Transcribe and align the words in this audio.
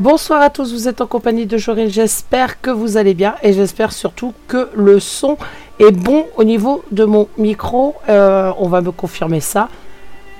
Bonsoir 0.00 0.40
à 0.40 0.48
tous, 0.48 0.72
vous 0.72 0.88
êtes 0.88 1.02
en 1.02 1.06
compagnie 1.06 1.44
de 1.44 1.58
Jorine, 1.58 1.90
j'espère 1.90 2.62
que 2.62 2.70
vous 2.70 2.96
allez 2.96 3.12
bien 3.12 3.34
et 3.42 3.52
j'espère 3.52 3.92
surtout 3.92 4.32
que 4.48 4.70
le 4.74 4.98
son 4.98 5.36
est 5.78 5.90
bon 5.90 6.24
au 6.38 6.44
niveau 6.44 6.82
de 6.90 7.04
mon 7.04 7.28
micro. 7.36 7.96
Euh, 8.08 8.50
on 8.58 8.68
va 8.68 8.80
me 8.80 8.92
confirmer 8.92 9.40
ça 9.40 9.68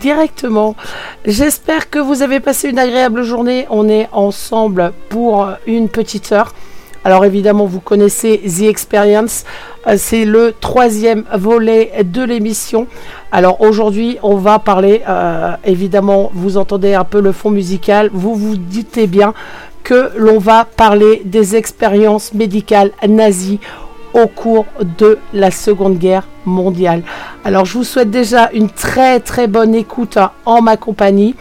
directement. 0.01 0.77
J'espère 1.27 1.91
que 1.91 1.99
vous 1.99 2.23
avez 2.23 2.41
passé 2.41 2.71
une 2.71 2.79
agréable 2.79 3.23
journée. 3.23 3.67
On 3.69 3.87
est 3.87 4.09
ensemble 4.13 4.95
pour 5.11 5.51
une 5.67 5.91
petite 5.91 6.33
heure. 6.33 6.55
Alors 7.05 7.27
évidemment, 7.27 7.67
vous 7.67 7.81
connaissez 7.81 8.39
The 8.39 8.63
Experience. 8.63 9.45
C'est 9.97 10.25
le 10.25 10.53
troisième 10.59 11.25
volet 11.35 11.93
de 12.05 12.23
l'émission. 12.23 12.87
Alors 13.33 13.61
aujourd'hui, 13.61 14.19
on 14.23 14.37
va 14.37 14.59
parler, 14.59 15.03
euh, 15.09 15.53
évidemment, 15.65 16.31
vous 16.35 16.59
entendez 16.59 16.95
un 16.95 17.05
peu 17.05 17.21
le 17.21 17.33
fond 17.33 17.51
musical. 17.51 18.11
Vous 18.13 18.35
vous 18.35 18.57
dites 18.57 18.99
bien 19.09 19.33
que 19.83 20.11
l'on 20.17 20.39
va 20.39 20.65
parler 20.65 21.23
des 21.25 21.57
expériences 21.57 22.35
médicales 22.35 22.93
nazies 23.09 23.59
au 24.13 24.27
cours 24.27 24.67
de 24.99 25.19
la 25.33 25.51
Seconde 25.51 25.99
Guerre 25.99 26.27
mondiale. 26.45 27.03
Alors 27.45 27.65
je 27.65 27.79
vous 27.79 27.85
souhaite 27.85 28.11
déjà 28.11 28.51
une 28.53 28.71
très 28.71 29.21
très 29.21 29.47
bonne 29.47 29.75
écoute 29.75 30.19
en 30.45 30.63
ma 30.63 30.77
compagnie. 30.77 31.37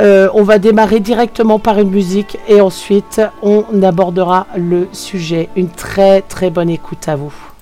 Euh, 0.00 0.28
on 0.34 0.42
va 0.42 0.58
démarrer 0.58 1.00
directement 1.00 1.58
par 1.58 1.78
une 1.78 1.90
musique 1.90 2.38
et 2.48 2.60
ensuite 2.60 3.20
on 3.42 3.64
abordera 3.82 4.46
le 4.56 4.88
sujet. 4.92 5.48
Une 5.56 5.68
très 5.68 6.22
très 6.22 6.50
bonne 6.50 6.70
écoute 6.70 7.08
à 7.08 7.16
vous. 7.16 7.53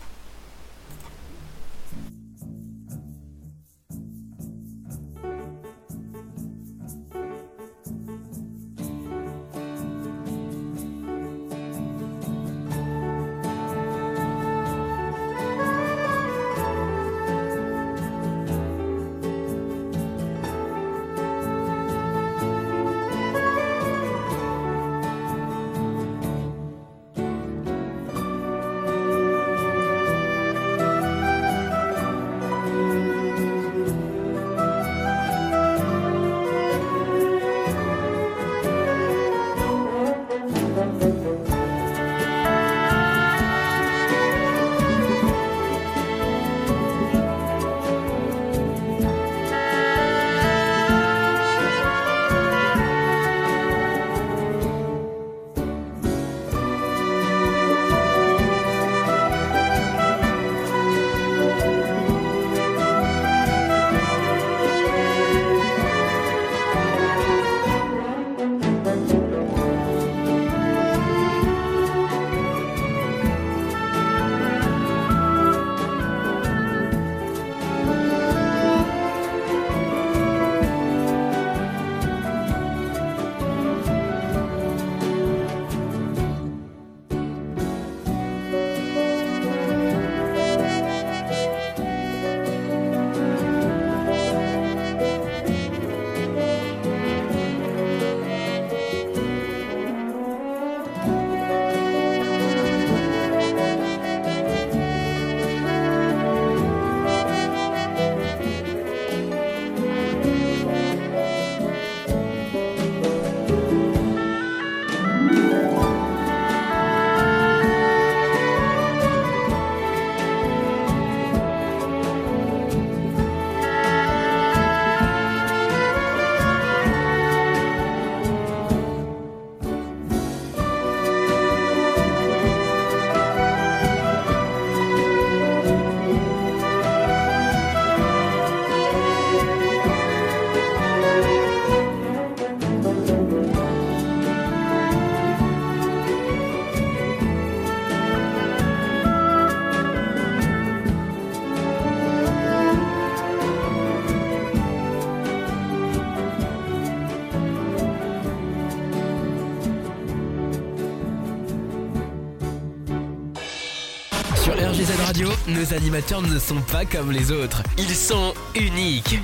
Nos 165.72 165.76
animateurs 165.76 166.22
ne 166.22 166.38
sont 166.38 166.60
pas 166.72 166.84
comme 166.84 167.12
les 167.12 167.30
autres. 167.30 167.62
Ils 167.78 167.94
sont 167.94 168.34
uniques. 168.54 169.18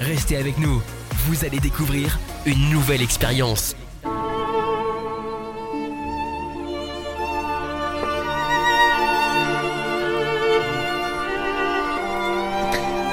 Restez 0.00 0.36
avec 0.36 0.58
nous. 0.58 0.82
Vous 1.26 1.44
allez 1.44 1.58
découvrir 1.58 2.18
une 2.46 2.70
nouvelle 2.70 3.02
expérience. 3.02 3.76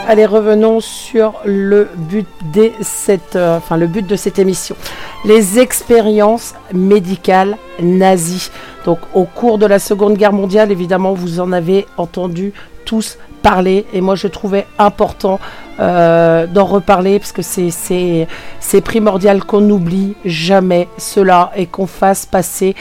Allez, 0.10 0.26
revenons 0.26 0.80
sur 0.80 1.34
le 1.46 1.90
but, 1.96 2.28
de 2.54 2.72
cette, 2.82 3.36
euh, 3.36 3.58
enfin, 3.58 3.76
le 3.76 3.88
but 3.88 4.08
de 4.08 4.16
cette 4.16 4.40
émission. 4.40 4.78
Les 5.26 5.60
expériences 5.60 6.54
médicales 6.74 7.58
nazies. 7.82 8.50
Donc 8.88 9.00
au 9.13 9.25
cours 9.25 9.57
de 9.57 9.66
la 9.66 9.80
Seconde 9.80 10.16
Guerre 10.16 10.31
mondiale, 10.31 10.72
évidemment, 10.72 11.12
vous 11.13 11.42
en 11.42 11.51
avez 11.51 11.86
entendu 11.98 12.54
tous 12.86 13.18
parler 13.44 13.86
et 13.92 14.00
moi 14.00 14.16
je 14.16 14.30
trouvais 14.30 14.66
important 14.80 15.42
euh, 15.81 16.48
d'en 16.48 16.63
reparler 16.63 17.19
parce 17.19 17.34
que 17.34 17.42
c'est 17.42 18.81
primordial 18.81 19.44
qu'on 19.44 19.60
n'oublie 19.60 20.16
jamais 20.24 20.88
cela 20.98 21.51
et 21.57 21.66
qu'on 21.66 21.86
fasse 21.86 22.25
passer 22.25 22.75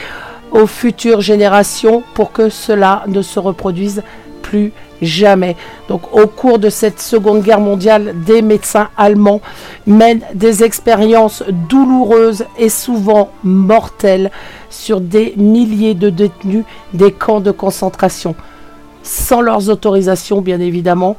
aux 0.51 0.65
futures 0.65 1.19
générations 1.19 2.03
pour 2.13 2.31
que 2.31 2.47
cela 2.47 3.03
ne 3.07 3.21
se 3.21 3.37
reproduise 3.37 4.01
plus 4.41 4.71
jamais. 5.01 5.57
Donc 5.89 6.15
au 6.15 6.25
cours 6.25 6.57
de 6.57 6.69
cette 6.69 7.01
Seconde 7.01 7.41
Guerre 7.41 7.59
mondiale, 7.59 8.13
des 8.25 8.41
médecins 8.41 8.87
allemands 8.97 9.41
mènent 9.85 10.23
des 10.33 10.63
expériences 10.63 11.43
douloureuses 11.67 12.45
et 12.57 12.69
souvent 12.69 13.29
mortelles 13.43 14.31
sur 14.69 15.01
des 15.01 15.33
milliers 15.37 15.93
de 15.93 16.09
détenus 16.09 16.65
des 16.93 17.11
camps 17.11 17.39
de 17.39 17.51
concentration, 17.51 18.35
sans 19.03 19.41
leurs 19.41 19.69
autorisations 19.69 20.41
bien 20.41 20.59
évidemment. 20.59 21.17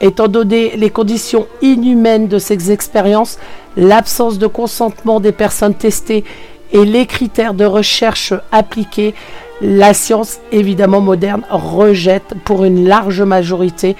Étant 0.00 0.28
donné 0.28 0.76
les 0.76 0.90
conditions 0.90 1.46
inhumaines 1.62 2.28
de 2.28 2.38
ces 2.38 2.70
expériences, 2.70 3.38
l'absence 3.76 4.38
de 4.38 4.46
consentement 4.46 5.20
des 5.20 5.32
personnes 5.32 5.74
testées 5.74 6.24
et 6.72 6.84
les 6.84 7.06
critères 7.06 7.54
de 7.54 7.64
recherche 7.64 8.34
appliqués, 8.52 9.14
la 9.62 9.94
science, 9.94 10.38
évidemment 10.52 11.00
moderne, 11.00 11.44
rejette 11.48 12.34
pour 12.44 12.64
une 12.64 12.86
large 12.86 13.22
majorité 13.22 13.96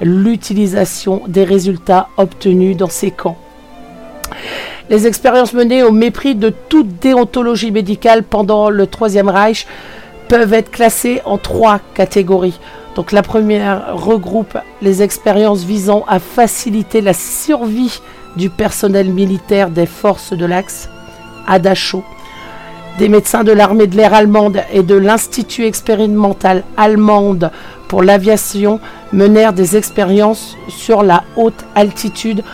l'utilisation 0.00 1.22
des 1.28 1.44
résultats 1.44 2.08
obtenus 2.16 2.76
dans 2.76 2.88
ces 2.88 3.10
camps. 3.10 3.36
Les 4.90 5.06
expériences 5.06 5.54
menées 5.54 5.82
au 5.82 5.90
mépris 5.90 6.34
de 6.34 6.50
toute 6.50 6.98
déontologie 7.00 7.70
médicale 7.70 8.22
pendant 8.22 8.70
le 8.70 8.86
Troisième 8.86 9.28
Reich 9.28 9.66
peuvent 10.28 10.52
être 10.52 10.70
classées 10.70 11.20
en 11.24 11.38
trois 11.38 11.80
catégories. 11.94 12.58
Donc 12.94 13.10
la 13.10 13.22
première 13.22 13.96
regroupe 13.96 14.56
les 14.82 15.02
expériences 15.02 15.64
visant 15.64 16.04
à 16.06 16.18
faciliter 16.18 17.00
la 17.00 17.12
survie 17.12 18.00
du 18.36 18.50
personnel 18.50 19.10
militaire 19.10 19.70
des 19.70 19.86
forces 19.86 20.32
de 20.32 20.46
l'Axe 20.46 20.88
à 21.46 21.58
Dachau. 21.58 22.04
Des 22.98 23.08
médecins 23.08 23.42
de 23.42 23.50
l'armée 23.50 23.88
de 23.88 23.96
l'air 23.96 24.14
allemande 24.14 24.62
et 24.72 24.82
de 24.84 24.94
l'Institut 24.94 25.64
expérimental 25.64 26.62
allemande 26.76 27.50
pour 27.88 28.02
l'aviation 28.02 28.78
menèrent 29.12 29.52
des 29.52 29.76
expériences 29.76 30.56
sur 30.68 31.02
la 31.02 31.24
haute 31.36 31.64
altitude 31.74 32.44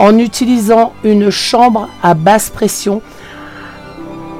en 0.00 0.18
utilisant 0.18 0.92
une 1.04 1.30
chambre 1.30 1.88
à 2.02 2.14
basse 2.14 2.48
pression 2.48 3.02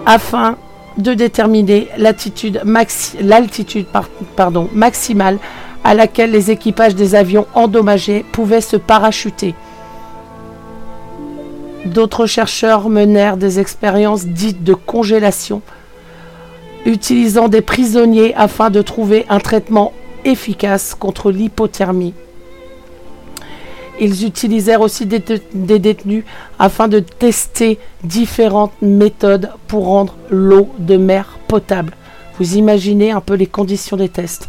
afin 0.06 0.56
de 0.96 1.12
déterminer 1.12 1.88
l'altitude 1.98 2.62
maximale 4.72 5.38
à 5.84 5.94
laquelle 5.94 6.30
les 6.30 6.50
équipages 6.50 6.94
des 6.94 7.14
avions 7.14 7.46
endommagés 7.54 8.24
pouvaient 8.32 8.62
se 8.62 8.76
parachuter. 8.76 9.54
D'autres 11.84 12.24
chercheurs 12.24 12.88
menèrent 12.88 13.36
des 13.36 13.60
expériences 13.60 14.24
dites 14.24 14.64
de 14.64 14.72
congélation, 14.72 15.60
utilisant 16.86 17.48
des 17.48 17.60
prisonniers 17.60 18.34
afin 18.34 18.70
de 18.70 18.80
trouver 18.80 19.26
un 19.28 19.40
traitement 19.40 19.92
efficace 20.24 20.94
contre 20.94 21.30
l'hypothermie. 21.30 22.14
Ils 24.00 24.24
utilisèrent 24.24 24.80
aussi 24.80 25.04
des, 25.04 25.20
détenus 25.52 26.24
afin 26.58 26.88
de 26.88 27.00
tester 27.00 27.78
différentes 28.02 28.72
méthodes 28.80 29.50
pour 29.68 29.84
rendre 29.84 30.16
l'eau 30.30 30.70
de 30.78 30.96
mer 30.96 31.38
potable. 31.48 31.92
Vous 32.38 32.56
imaginez 32.56 33.10
un 33.10 33.20
peu 33.20 33.34
les 33.34 33.46
conditions 33.46 33.98
des 33.98 34.08
tests. 34.08 34.48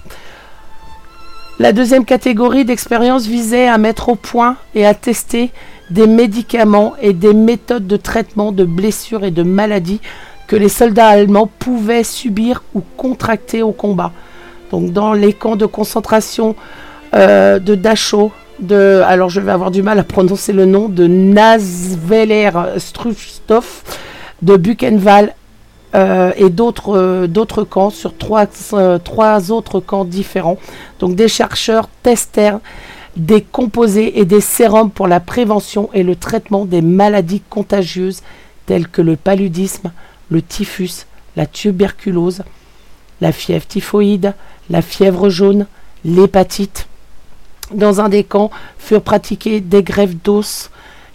La 1.59 1.73
deuxième 1.73 2.05
catégorie 2.05 2.63
d'expérience 2.63 3.27
visait 3.27 3.67
à 3.67 3.77
mettre 3.77 4.07
au 4.07 4.15
point 4.15 4.55
et 4.73 4.85
à 4.85 4.93
tester 4.93 5.51
des 5.89 6.07
médicaments 6.07 6.93
et 7.01 7.11
des 7.11 7.33
méthodes 7.33 7.85
de 7.85 7.97
traitement 7.97 8.53
de 8.53 8.63
blessures 8.63 9.25
et 9.25 9.31
de 9.31 9.43
maladies 9.43 9.99
que 10.47 10.55
les 10.55 10.69
soldats 10.69 11.09
allemands 11.09 11.49
pouvaient 11.59 12.05
subir 12.05 12.63
ou 12.73 12.81
contracter 12.95 13.61
au 13.61 13.73
combat. 13.73 14.13
Donc 14.71 14.93
dans 14.93 15.11
les 15.11 15.33
camps 15.33 15.57
de 15.57 15.65
concentration 15.65 16.55
euh, 17.13 17.59
de 17.59 17.75
Dachau, 17.75 18.31
de, 18.61 19.01
alors 19.05 19.29
je 19.29 19.39
vais 19.39 19.51
avoir 19.51 19.71
du 19.71 19.81
mal 19.81 19.99
à 19.99 20.03
prononcer 20.03 20.53
le 20.53 20.65
nom, 20.65 20.87
de 20.87 21.07
Nazveler 21.07 22.51
Strustov, 22.77 23.83
de 24.41 24.55
Buchenwald 24.55 25.33
euh, 25.93 26.31
et 26.37 26.49
d'autres 26.49 26.95
euh, 26.95 27.27
d'autres 27.27 27.63
camps 27.63 27.89
sur 27.89 28.17
trois, 28.17 28.45
trois 29.03 29.51
autres 29.51 29.79
camps 29.79 30.05
différents. 30.05 30.57
Donc 30.99 31.15
des 31.15 31.27
chercheurs 31.27 31.89
testèrent 32.03 32.59
des 33.17 33.41
composés 33.41 34.19
et 34.19 34.25
des 34.25 34.39
sérums 34.39 34.89
pour 34.89 35.07
la 35.07 35.19
prévention 35.19 35.89
et 35.93 36.03
le 36.03 36.15
traitement 36.15 36.65
des 36.65 36.81
maladies 36.81 37.41
contagieuses 37.49 38.21
telles 38.65 38.87
que 38.87 39.01
le 39.01 39.17
paludisme, 39.17 39.91
le 40.29 40.41
typhus, 40.41 41.05
la 41.35 41.45
tuberculose, 41.45 42.43
la 43.19 43.31
fièvre 43.31 43.67
typhoïde, 43.67 44.33
la 44.69 44.81
fièvre 44.81 45.29
jaune, 45.29 45.65
l'hépatite. 46.05 46.87
Dans 47.73 48.01
un 48.01 48.09
des 48.09 48.23
camps 48.23 48.51
furent 48.77 49.01
pratiquées 49.01 49.61
des 49.61 49.83
greffes 49.83 50.15
d'os 50.23 50.69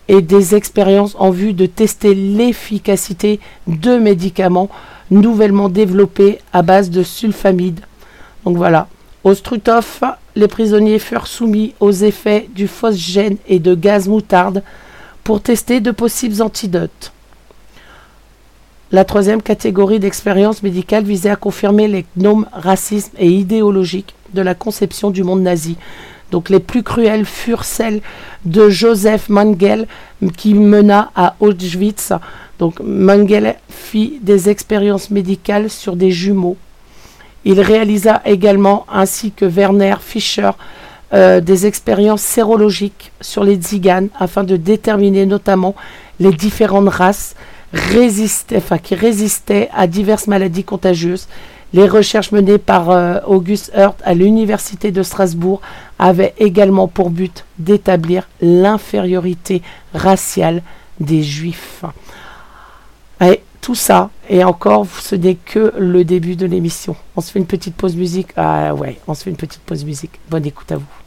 et 0.08 0.22
des 0.22 0.54
expériences 0.54 1.16
en 1.18 1.30
vue 1.30 1.52
de 1.52 1.66
tester 1.66 2.14
l'efficacité 2.14 3.40
de 3.66 3.96
médicaments 3.96 4.70
nouvellement 5.10 5.68
développés 5.68 6.38
à 6.52 6.62
base 6.62 6.90
de 6.90 7.02
sulfamide. 7.02 7.80
Donc 8.44 8.56
voilà. 8.56 8.88
Au 9.25 9.34
Struthof, 9.34 10.02
les 10.36 10.48
prisonniers 10.48 11.00
furent 11.00 11.26
soumis 11.26 11.75
aux 11.80 11.90
effets 11.92 12.48
du 12.54 12.68
phosgène 12.68 13.36
et 13.48 13.58
de 13.58 13.75
gaz 13.75 14.08
moutarde 14.08 14.62
pour 15.25 15.42
tester 15.42 15.80
de 15.80 15.90
possibles 15.90 16.40
antidotes. 16.42 17.12
La 18.92 19.04
troisième 19.04 19.42
catégorie 19.42 19.98
d'expérience 19.98 20.62
médicale 20.62 21.02
visait 21.02 21.30
à 21.30 21.36
confirmer 21.36 21.88
les 21.88 22.06
gnomes 22.16 22.46
racisme 22.52 23.16
et 23.18 23.28
idéologique 23.28 24.14
de 24.32 24.42
la 24.42 24.54
conception 24.54 25.10
du 25.10 25.25
monde 25.25 25.42
nazi. 25.42 25.76
Donc 26.30 26.49
les 26.49 26.61
plus 26.61 26.83
cruelles 26.83 27.25
furent 27.25 27.64
celles 27.64 28.00
de 28.45 28.68
Joseph 28.68 29.28
Mengele 29.28 29.87
qui 30.37 30.54
mena 30.54 31.11
à 31.14 31.37
Auschwitz. 31.40 32.12
Donc 32.59 32.80
Mengele 32.80 33.54
fit 33.68 34.18
des 34.23 34.49
expériences 34.49 35.11
médicales 35.11 35.71
sur 35.71 35.97
des 35.97 36.11
jumeaux. 36.11 36.56
Il 37.45 37.61
réalisa 37.61 38.23
également, 38.25 38.87
ainsi 38.92 39.30
que 39.30 39.45
Werner 39.45 39.95
Fischer, 40.00 40.50
euh, 41.14 41.40
des 41.40 41.66
expériences 41.66 42.23
sérologiques 42.23 43.12
sur 43.21 43.45
les 43.45 43.54
tziganes 43.54 44.09
afin 44.18 44.42
de 44.42 44.56
déterminer 44.56 45.26
notamment 45.26 45.76
les 46.18 46.33
différentes 46.33 46.88
races 46.88 47.37
qui 47.73 48.95
résistaient 48.95 49.68
à 49.73 49.87
diverses 49.87 50.26
maladies 50.26 50.64
contagieuses. 50.64 51.28
Les 51.73 51.88
recherches 51.88 52.32
menées 52.32 52.58
par 52.58 52.90
euh, 52.90 53.18
Auguste 53.26 53.73
Hurt 53.76 54.00
à 54.04 54.14
l'Université 54.14 54.92
de 54.92 55.02
Strasbourg 55.02 55.61
avaient 55.99 56.35
également 56.38 56.88
pour 56.88 57.11
but 57.11 57.44
d'établir 57.58 58.28
l'infériorité 58.40 59.62
raciale 59.92 60.62
des 61.00 61.23
Juifs. 61.23 61.85
Et 63.20 63.42
tout 63.61 63.75
ça, 63.75 64.11
et 64.28 64.44
encore, 64.44 64.87
ce 64.87 65.16
n'est 65.16 65.35
que 65.35 65.73
le 65.76 66.04
début 66.04 66.37
de 66.37 66.46
l'émission. 66.46 66.94
On 67.16 67.20
se 67.20 67.32
fait 67.32 67.38
une 67.38 67.46
petite 67.46 67.75
pause 67.75 67.96
musique. 67.96 68.28
Ah 68.37 68.75
ouais, 68.75 69.00
on 69.08 69.14
se 69.14 69.25
fait 69.25 69.30
une 69.30 69.37
petite 69.37 69.62
pause 69.62 69.85
musique. 69.85 70.20
Bonne 70.30 70.46
écoute 70.46 70.70
à 70.70 70.76
vous. 70.76 71.05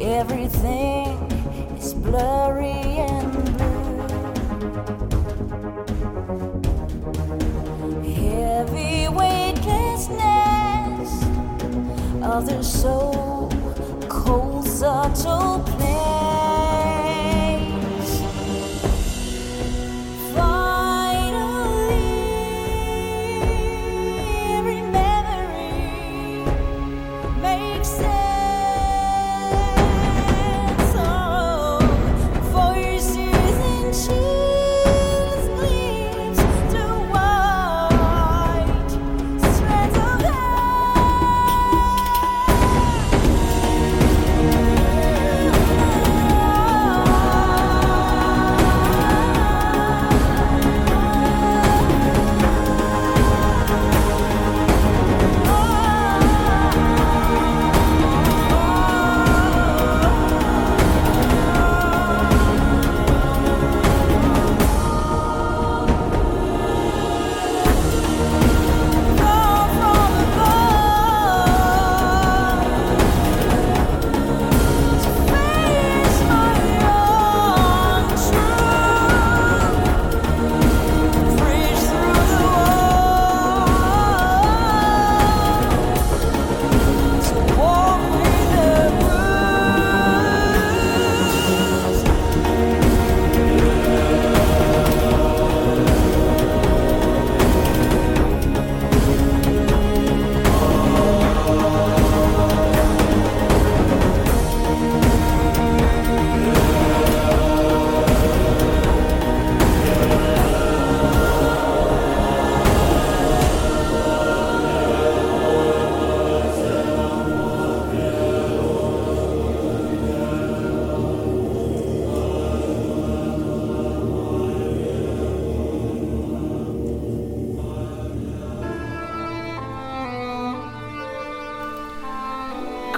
Everything 0.00 1.18
is 1.76 1.92
blurry 1.92 2.70
and 2.70 3.32
blue. 3.32 3.48
Heavy 8.04 9.08
weightlessness 9.08 11.10
of 12.22 12.46
the 12.46 12.62
soul, 12.62 13.50
cold, 14.08 14.68
subtle 14.68 15.64
play. 15.66 16.17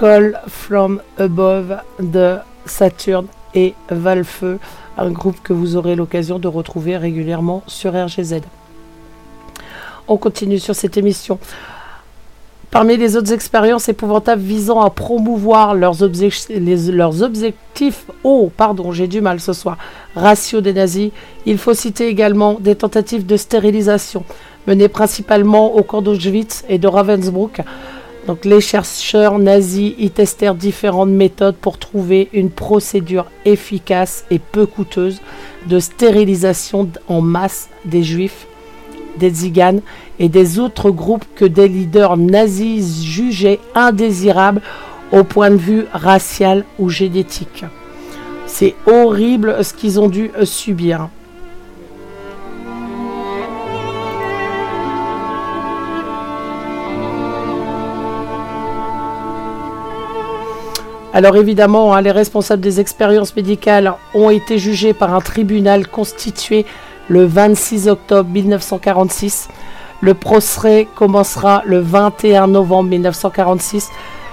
Call 0.01 0.41
from 0.47 0.99
Above 1.19 1.77
de 1.99 2.37
Saturn 2.65 3.27
et 3.53 3.75
Valfeu, 3.91 4.57
un 4.97 5.11
groupe 5.11 5.43
que 5.43 5.53
vous 5.53 5.75
aurez 5.75 5.95
l'occasion 5.95 6.39
de 6.39 6.47
retrouver 6.47 6.97
régulièrement 6.97 7.61
sur 7.67 7.93
RGZ. 7.93 8.41
On 10.07 10.17
continue 10.17 10.57
sur 10.57 10.73
cette 10.73 10.97
émission. 10.97 11.37
Parmi 12.71 12.97
les 12.97 13.15
autres 13.15 13.31
expériences 13.31 13.89
épouvantables 13.89 14.41
visant 14.41 14.81
à 14.81 14.89
promouvoir 14.89 15.75
leurs, 15.75 16.01
objectifs, 17.21 18.05
oh 18.23 18.51
pardon, 18.57 18.91
j'ai 18.91 19.07
du 19.07 19.21
mal 19.21 19.39
ce 19.39 19.53
soir, 19.53 19.77
ratio 20.15 20.61
des 20.61 20.73
nazis, 20.73 21.11
il 21.45 21.59
faut 21.59 21.75
citer 21.75 22.07
également 22.07 22.57
des 22.59 22.73
tentatives 22.73 23.27
de 23.27 23.37
stérilisation 23.37 24.25
menées 24.65 24.89
principalement 24.89 25.75
au 25.75 25.83
camp 25.83 26.01
d'Auschwitz 26.01 26.63
et 26.69 26.77
de 26.79 26.87
Ravensbrück 26.87 27.61
donc 28.27 28.45
les 28.45 28.61
chercheurs 28.61 29.39
nazis 29.39 29.93
y 29.97 30.11
testèrent 30.11 30.55
différentes 30.55 31.09
méthodes 31.09 31.55
pour 31.55 31.79
trouver 31.79 32.29
une 32.33 32.51
procédure 32.51 33.25
efficace 33.45 34.25
et 34.29 34.39
peu 34.39 34.65
coûteuse 34.65 35.21
de 35.67 35.79
stérilisation 35.79 36.89
en 37.07 37.21
masse 37.21 37.69
des 37.85 38.03
juifs, 38.03 38.47
des 39.17 39.31
tziganes 39.31 39.81
et 40.19 40.29
des 40.29 40.59
autres 40.59 40.91
groupes 40.91 41.25
que 41.35 41.45
des 41.45 41.67
leaders 41.67 42.17
nazis 42.17 43.03
jugeaient 43.03 43.59
indésirables 43.73 44.61
au 45.11 45.23
point 45.23 45.49
de 45.49 45.55
vue 45.55 45.85
racial 45.91 46.63
ou 46.79 46.89
génétique. 46.89 47.65
C'est 48.45 48.75
horrible 48.85 49.63
ce 49.63 49.73
qu'ils 49.73 49.99
ont 49.99 50.09
dû 50.09 50.31
subir. 50.43 51.09
Alors 61.13 61.35
évidemment, 61.35 61.93
hein, 61.93 62.01
les 62.01 62.11
responsables 62.11 62.61
des 62.61 62.79
expériences 62.79 63.35
médicales 63.35 63.93
ont 64.13 64.29
été 64.29 64.57
jugés 64.57 64.93
par 64.93 65.13
un 65.13 65.19
tribunal 65.19 65.87
constitué 65.87 66.65
le 67.09 67.25
26 67.25 67.89
octobre 67.89 68.29
1946. 68.29 69.49
Le 69.99 70.13
procès 70.13 70.87
commencera 70.95 71.63
le 71.65 71.79
21 71.79 72.47
novembre 72.47 72.89
1946. 72.89 73.89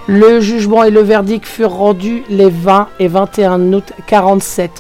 Le 0.07 0.41
jugement 0.41 0.85
et 0.85 0.91
le 0.91 1.01
verdict 1.01 1.47
furent 1.47 1.75
rendus 1.75 2.23
les 2.31 2.49
20 2.49 2.89
et 3.01 3.09
21 3.09 3.73
août 3.73 3.93
1947. 3.99 4.71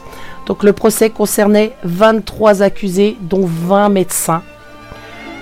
Donc 0.46 0.62
le 0.62 0.72
procès 0.72 1.10
concernait 1.10 1.72
23 1.82 2.62
accusés, 2.62 3.18
dont 3.20 3.44
20 3.44 3.88
médecins. 3.90 4.42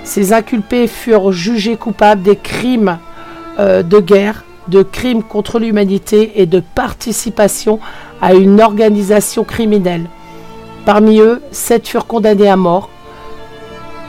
Ces 0.04 0.32
inculpés 0.32 0.88
furent 0.88 1.32
jugés 1.32 1.76
coupables 1.76 2.22
des 2.22 2.36
crimes 2.36 2.98
euh, 3.58 3.82
de 3.82 4.00
guerre, 4.00 4.44
de 4.68 4.82
crimes 4.82 5.22
contre 5.22 5.58
l'humanité 5.58 6.40
et 6.40 6.46
de 6.46 6.60
participation 6.60 7.78
à 8.20 8.34
une 8.34 8.60
organisation 8.60 9.44
criminelle. 9.44 10.06
Parmi 10.84 11.18
eux, 11.18 11.42
sept 11.50 11.88
furent 11.88 12.06
condamnés 12.06 12.48
à 12.48 12.56
mort. 12.56 12.90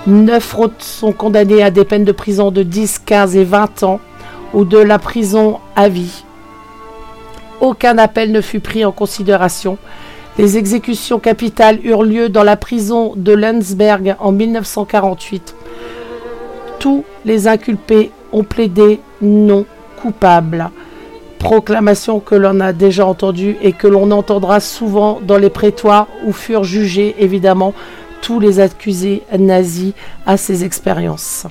Neuf 0.05 0.57
autres 0.57 0.83
sont 0.83 1.11
condamnés 1.11 1.63
à 1.63 1.71
des 1.71 1.85
peines 1.85 2.05
de 2.05 2.11
prison 2.11 2.51
de 2.51 2.63
10, 2.63 2.99
15 2.99 3.35
et 3.35 3.43
20 3.43 3.83
ans 3.83 3.99
ou 4.53 4.63
de 4.63 4.77
la 4.77 4.99
prison 4.99 5.59
à 5.75 5.89
vie. 5.89 6.23
Aucun 7.59 7.97
appel 7.97 8.31
ne 8.31 8.41
fut 8.41 8.59
pris 8.59 8.85
en 8.85 8.91
considération. 8.91 9.77
Les 10.37 10.57
exécutions 10.57 11.19
capitales 11.19 11.79
eurent 11.83 12.03
lieu 12.03 12.29
dans 12.29 12.43
la 12.43 12.55
prison 12.55 13.13
de 13.15 13.33
Landsberg 13.33 14.15
en 14.19 14.31
1948. 14.31 15.55
Tous 16.79 17.03
les 17.25 17.47
inculpés 17.47 18.11
ont 18.31 18.43
plaidé 18.43 18.99
non 19.21 19.65
coupable. 20.01 20.69
Proclamation 21.39 22.19
que 22.19 22.35
l'on 22.35 22.59
a 22.59 22.73
déjà 22.73 23.05
entendue 23.05 23.57
et 23.61 23.73
que 23.73 23.87
l'on 23.87 24.11
entendra 24.11 24.59
souvent 24.59 25.19
dans 25.21 25.37
les 25.37 25.49
prétoires 25.49 26.07
où 26.25 26.33
furent 26.33 26.63
jugés 26.63 27.15
évidemment 27.19 27.73
tous 28.21 28.39
les 28.39 28.59
accusés 28.59 29.23
nazis 29.37 29.93
à 30.25 30.37
ces 30.37 30.63
expériences. 30.63 31.45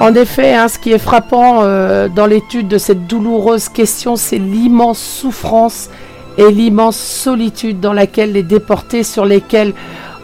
En 0.00 0.14
effet, 0.14 0.54
hein, 0.54 0.68
ce 0.68 0.78
qui 0.78 0.92
est 0.92 0.98
frappant 0.98 1.58
euh, 1.60 2.08
dans 2.08 2.24
l'étude 2.24 2.68
de 2.68 2.78
cette 2.78 3.06
douloureuse 3.06 3.68
question, 3.68 4.16
c'est 4.16 4.38
l'immense 4.38 4.98
souffrance 4.98 5.90
et 6.38 6.50
l'immense 6.50 6.96
solitude 6.96 7.80
dans 7.80 7.92
laquelle 7.92 8.32
les 8.32 8.42
déportés 8.42 9.02
sur 9.02 9.26
lesquels 9.26 9.74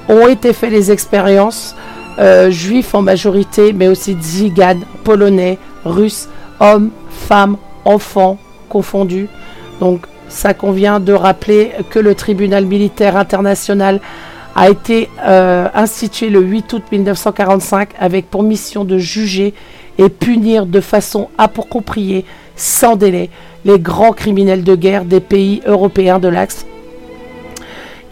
ont 0.08 0.28
été 0.28 0.54
faites 0.54 0.70
les 0.70 0.90
expériences, 0.90 1.76
euh, 2.18 2.50
juifs 2.50 2.94
en 2.94 3.02
majorité, 3.02 3.74
mais 3.74 3.86
aussi 3.86 4.14
tziganes, 4.14 4.80
polonais, 5.04 5.58
russes, 5.84 6.30
hommes, 6.58 6.88
femmes, 7.10 7.58
enfants 7.84 8.38
confondus. 8.70 9.28
Donc 9.80 10.06
ça 10.28 10.54
convient 10.54 11.00
de 11.00 11.12
rappeler 11.12 11.72
que 11.90 11.98
le 11.98 12.14
tribunal 12.14 12.64
militaire 12.64 13.14
international 13.18 14.00
a 14.56 14.70
été 14.70 15.10
euh, 15.22 15.68
institué 15.74 16.30
le 16.30 16.40
8 16.40 16.72
août 16.72 16.82
1945 16.90 17.90
avec 18.00 18.30
pour 18.30 18.42
mission 18.42 18.84
de 18.84 18.96
juger 18.96 19.52
et 19.98 20.08
punir 20.08 20.64
de 20.64 20.80
façon 20.80 21.28
appropriée, 21.36 22.24
sans 22.56 22.96
délai, 22.96 23.28
les 23.66 23.78
grands 23.78 24.12
criminels 24.12 24.64
de 24.64 24.74
guerre 24.74 25.04
des 25.04 25.20
pays 25.20 25.60
européens 25.66 26.18
de 26.18 26.28
l'Axe. 26.28 26.64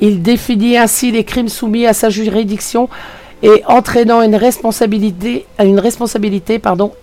Il 0.01 0.21
définit 0.21 0.77
ainsi 0.77 1.11
les 1.11 1.25
crimes 1.25 1.49
soumis 1.49 1.87
à 1.87 1.95
sa 1.95 2.11
juridiction 2.11 2.91
et 3.43 3.63
entraînant 3.67 4.21
une 4.21 4.37
responsabilité, 4.37 5.47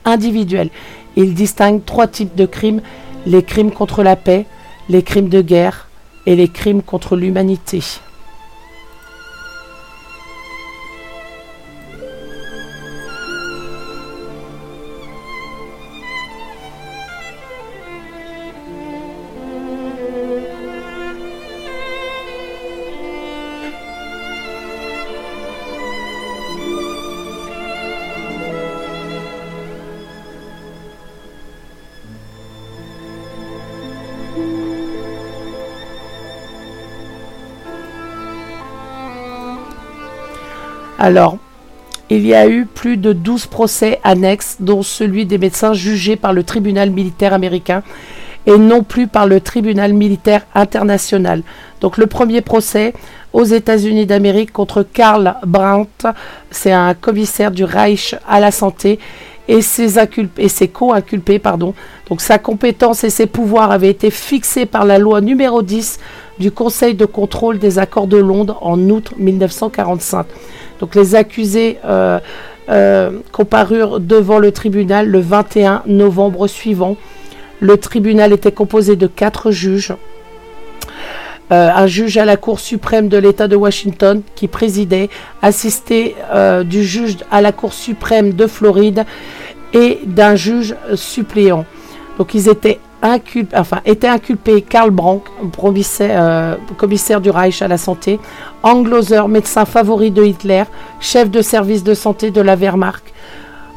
individuelle. 0.06 0.70
Il 1.16 1.34
distingue 1.34 1.84
trois 1.84 2.08
types 2.08 2.36
de 2.36 2.46
crimes, 2.46 2.82
les 3.26 3.42
crimes 3.42 3.72
contre 3.72 4.04
la 4.04 4.16
paix, 4.16 4.46
les 4.88 5.02
crimes 5.02 5.30
de 5.30 5.42
guerre 5.42 5.88
et 6.28 6.36
les 6.36 6.48
crimes 6.48 6.84
contre 6.84 7.16
l'humanité. 7.16 7.82
Alors, 41.04 41.40
il 42.12 42.28
y 42.28 42.36
a 42.36 42.48
eu 42.48 42.68
plus 42.68 42.96
de 42.96 43.12
12 43.12 43.48
procès 43.48 44.00
annexes, 44.04 44.58
dont 44.60 44.84
celui 44.84 45.26
des 45.26 45.40
médecins 45.40 45.74
jugés 45.74 46.16
par 46.16 46.32
le 46.32 46.44
tribunal 46.44 46.92
militaire 46.92 47.34
américain 47.34 47.82
et 48.46 48.60
non 48.60 48.84
plus 48.84 49.08
par 49.08 49.26
le 49.26 49.42
tribunal 49.42 49.94
militaire 49.94 50.46
international. 50.54 51.42
Donc 51.80 51.98
le 51.98 52.06
premier 52.06 52.42
procès 52.42 52.94
aux 53.34 53.46
États-Unis 53.46 54.06
d'Amérique 54.06 54.54
contre 54.54 54.84
Karl 54.84 55.38
Brandt, 55.44 56.08
c'est 56.52 56.72
un 56.72 56.94
commissaire 56.94 57.50
du 57.50 57.64
Reich 57.64 58.14
à 58.30 58.40
la 58.40 58.52
santé 58.52 59.00
et 59.48 59.62
ses, 59.62 59.90
ses 60.50 60.68
co-inculpés. 60.68 61.40
Pardon. 61.40 61.74
Donc 62.10 62.22
sa 62.22 62.38
compétence 62.38 63.04
et 63.04 63.10
ses 63.10 63.26
pouvoirs 63.26 63.72
avaient 63.72 63.90
été 63.90 64.12
fixés 64.12 64.68
par 64.68 64.86
la 64.86 65.00
loi 65.00 65.20
numéro 65.20 65.64
10 65.64 66.00
du 66.38 66.52
Conseil 66.52 66.94
de 66.94 67.06
contrôle 67.06 67.58
des 67.58 67.80
accords 67.80 68.08
de 68.08 68.18
Londres 68.18 68.60
en 68.62 68.80
août 68.90 69.14
1945. 69.18 70.28
Donc 70.82 70.96
les 70.96 71.16
accusés 71.16 71.78
euh, 71.86 72.20
euh, 72.70 73.12
comparurent 73.32 74.00
devant 74.00 74.40
le 74.40 74.52
tribunal 74.52 75.08
le 75.08 75.20
21 75.20 75.84
novembre 75.86 76.48
suivant. 76.48 76.98
Le 77.60 77.78
tribunal 77.78 78.34
était 78.34 78.52
composé 78.52 78.96
de 78.96 79.06
quatre 79.08 79.52
juges. 79.52 79.94
Euh, 81.52 81.70
un 81.70 81.86
juge 81.86 82.18
à 82.18 82.26
la 82.26 82.36
Cour 82.36 82.60
suprême 82.60 83.10
de 83.10 83.18
l'État 83.18 83.48
de 83.48 83.56
Washington 83.56 84.24
qui 84.36 84.48
présidait, 84.48 85.10
assisté 85.42 86.16
du 86.66 86.84
juge 86.84 87.18
à 87.30 87.42
la 87.42 87.52
Cour 87.52 87.74
suprême 87.74 88.34
de 88.34 88.48
Floride 88.48 89.06
et 89.74 90.00
d'un 90.06 90.36
juge 90.36 90.76
suppléant. 90.96 91.66
Donc 92.18 92.34
ils 92.34 92.50
étaient 92.50 92.80
était 93.86 94.08
inculpé 94.08 94.62
Karl 94.62 94.92
Brandt, 94.92 95.24
euh, 96.02 96.56
commissaire, 96.78 97.22
du 97.22 97.30
Reich 97.30 97.62
à 97.62 97.68
la 97.68 97.78
santé, 97.78 98.20
Angloser, 98.64 99.28
médecin 99.28 99.66
favori 99.66 100.12
de 100.12 100.24
Hitler, 100.24 100.64
chef 101.00 101.30
de 101.30 101.42
service 101.42 101.84
de 101.84 101.94
santé 101.94 102.32
de 102.32 102.42
la 102.42 102.56
Wehrmacht, 102.56 103.04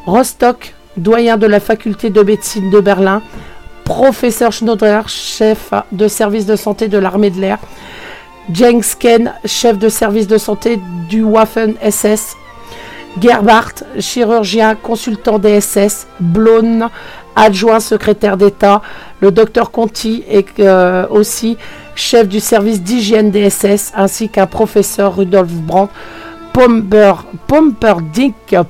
Rostock, 0.07 0.75
doyen 0.97 1.37
de 1.37 1.47
la 1.47 1.61
faculté 1.61 2.11
de 2.11 2.23
médecine 2.23 2.71
de 2.71 2.81
Berlin, 2.81 3.23
professeur 3.85 4.53
Schneider, 4.53 5.09
chef 5.09 5.73
de 5.93 6.09
service 6.09 6.47
de 6.47 6.57
santé 6.57 6.89
de 6.89 6.99
l'armée 6.99 7.31
de 7.31 7.41
l'air, 7.41 7.59
Jens 8.53 8.95
Ken, 8.95 9.33
chef 9.47 9.79
de 9.79 9.89
service 9.89 10.27
de 10.27 10.37
santé 10.37 10.79
du 11.09 11.23
Waffen-SS, 11.23 12.37
Gerbhardt, 13.21 13.85
chirurgien 14.01 14.75
consultant 14.75 15.39
des 15.39 15.61
SS, 15.61 16.07
Blone, 16.21 16.89
adjoint 17.37 17.81
secrétaire 17.81 18.37
d'État. 18.37 18.83
Le 19.21 19.31
docteur 19.31 19.71
Conti 19.71 20.25
est 20.29 20.61
euh, 20.61 21.07
aussi 21.11 21.57
chef 21.95 22.29
du 22.29 22.41
service 22.41 22.83
d'hygiène 22.83 23.31
des 23.31 23.51
SS, 23.51 23.93
ainsi 23.97 24.29
qu'un 24.29 24.47
professeur 24.47 25.17
Rudolf 25.17 25.51
Brandt. 25.51 25.93
Pomper, 26.53 27.15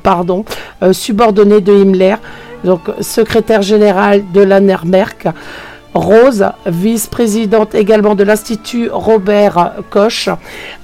pardon, 0.03 0.45
euh, 0.83 0.95
subordonné 0.95 1.61
de 1.61 1.75
Himmler, 1.75 2.17
donc 2.65 2.81
secrétaire 3.01 3.61
général 3.61 4.25
de 4.33 4.41
l'ANERMERC. 4.41 5.29
Rose, 5.93 6.45
vice-présidente 6.67 7.75
également 7.77 8.17
de 8.17 8.25
l'Institut 8.25 8.89
Robert 8.91 9.75
Koch, 9.91 10.29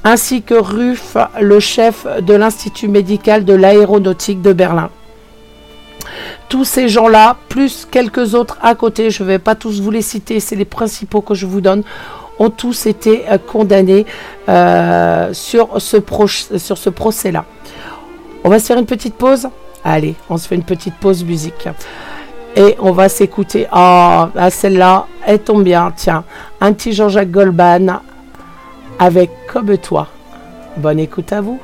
ainsi 0.04 0.42
que 0.42 0.54
Ruff, 0.54 1.16
le 1.40 1.58
chef 1.58 2.06
de 2.22 2.34
l'Institut 2.34 2.86
médical 2.86 3.44
de 3.44 3.54
l'aéronautique 3.54 4.40
de 4.40 4.52
Berlin. 4.52 4.90
Tous 6.48 6.64
ces 6.64 6.88
gens-là, 6.88 7.36
plus 7.48 7.86
quelques 7.90 8.34
autres 8.34 8.58
à 8.62 8.74
côté, 8.74 9.10
je 9.10 9.22
ne 9.22 9.28
vais 9.28 9.38
pas 9.38 9.54
tous 9.54 9.80
vous 9.80 9.90
les 9.90 10.02
citer, 10.02 10.40
c'est 10.40 10.56
les 10.56 10.64
principaux 10.64 11.20
que 11.20 11.34
je 11.34 11.46
vous 11.46 11.60
donne, 11.60 11.82
ont 12.38 12.50
tous 12.50 12.86
été 12.86 13.24
euh, 13.28 13.38
condamnés 13.38 14.06
euh, 14.48 15.32
sur 15.32 15.80
ce, 15.80 15.96
sur 16.56 16.78
ce 16.78 16.90
procès-là. 16.90 17.44
On 18.44 18.48
va 18.48 18.58
se 18.58 18.66
faire 18.66 18.78
une 18.78 18.86
petite 18.86 19.14
pause 19.14 19.48
Allez, 19.84 20.14
on 20.28 20.36
se 20.36 20.46
fait 20.46 20.56
une 20.56 20.62
petite 20.62 20.94
pause 20.96 21.24
musique. 21.24 21.68
Et 22.56 22.76
on 22.80 22.92
va 22.92 23.08
s'écouter. 23.08 23.66
Ah, 23.70 24.28
celle-là, 24.50 25.06
elle 25.26 25.38
tombe 25.38 25.62
bien. 25.62 25.92
Tiens, 25.96 26.24
un 26.60 26.72
petit 26.72 26.92
Jean-Jacques 26.92 27.30
Goldman 27.30 28.00
avec 28.98 29.30
Comme 29.46 29.76
toi. 29.78 30.08
Bonne 30.76 30.98
écoute 30.98 31.32
à 31.32 31.40
vous. 31.40 31.60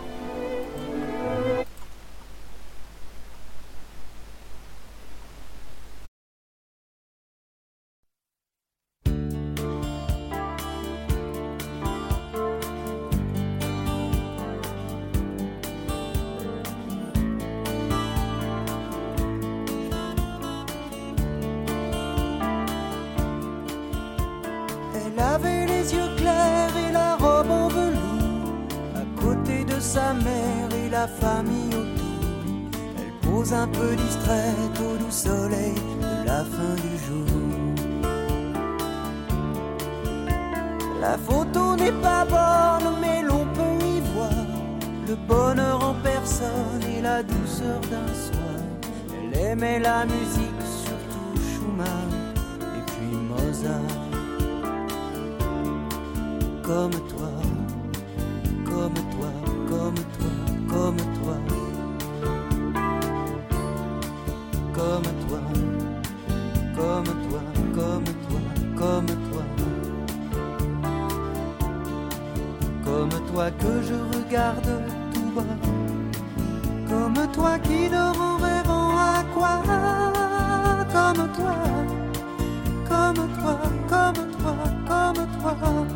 comme 56.66 56.90
toi, 56.90 57.30
comme 58.64 58.94
toi, 58.94 59.30
comme 59.68 59.94
toi, 59.94 60.34
comme 60.68 60.96
toi, 60.96 61.36
comme 64.74 65.04
toi, 65.28 65.40
comme 66.74 67.04
toi, 67.04 67.40
comme 67.72 68.04
toi, 68.26 68.40
comme 68.76 69.06
toi, 69.06 69.44
comme 72.84 73.14
toi 73.30 73.50
que 73.52 73.82
je 73.82 73.98
regarde 74.18 74.82
tout 75.14 75.30
bas, 75.36 75.56
comme 76.88 77.32
toi 77.32 77.58
qui 77.60 77.88
dort 77.88 78.20
en 78.20 78.36
rêvant 78.38 78.90
à 78.96 79.22
quoi, 79.32 79.62
comme 80.92 81.28
toi, 81.32 81.54
comme 82.88 83.28
toi, 83.38 83.56
comme 83.88 84.20
toi, 84.40 84.56
comme 84.88 85.26
toi. 85.40 85.95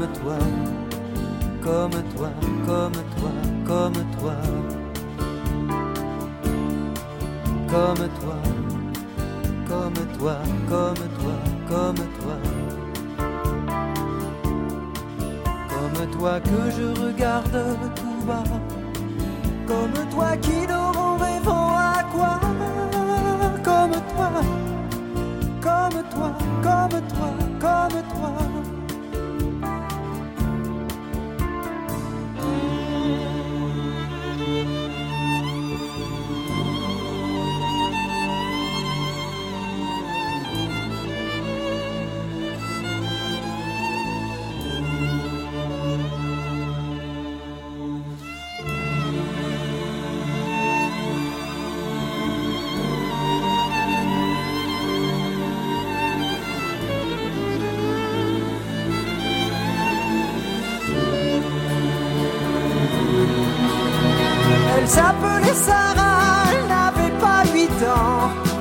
Comme 0.00 0.12
toi, 0.12 0.38
comme 1.62 1.90
toi, 2.16 2.30
comme 2.66 2.92
toi, 3.16 3.32
comme 3.66 4.00
toi. 4.18 4.34
Comme 7.68 8.08
toi, 8.18 8.36
comme 9.68 9.98
toi, 10.16 10.36
comme 10.70 11.04
toi, 11.18 11.36
comme 11.68 12.02
toi. 12.18 12.36
Comme 15.68 16.10
toi 16.18 16.40
que 16.40 16.70
je 16.70 16.86
regarde 17.04 17.58
tout 17.94 18.26
bas. 18.26 18.44
Comme 19.66 20.08
toi 20.08 20.36
qui 20.38 20.66
dort 20.66 20.96
en 20.96 21.16
rêvant 21.18 21.76
à 21.76 22.04
quoi? 22.10 22.40
Comme 23.62 23.92
toi, 24.14 24.30
comme 25.60 26.02
toi, 26.10 26.32
comme 26.62 27.00
toi, 27.02 27.30
comme 27.60 28.02
toi. 28.14 28.49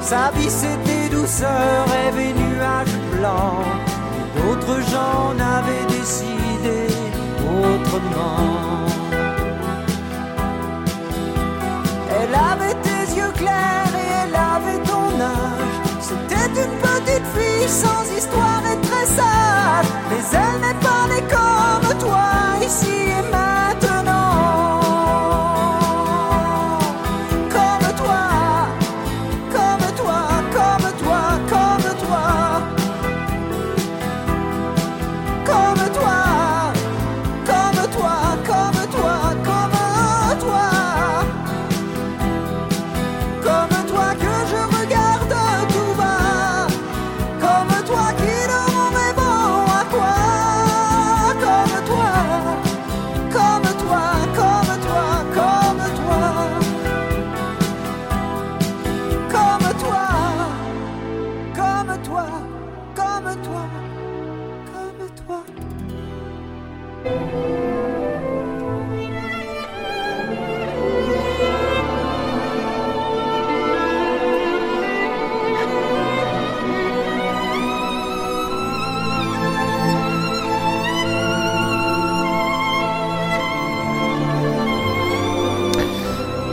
Sa 0.10 0.32
vie 0.32 0.50
c'était 0.50 1.08
douceur, 1.10 1.86
rêve 1.88 2.18
et 2.18 2.34
nuages 2.34 2.98
blancs. 3.14 3.64
D'autres 4.38 4.82
gens 4.90 5.36
n'avaient 5.36 5.86
décidé 5.86 6.88
autrement. 7.46 8.59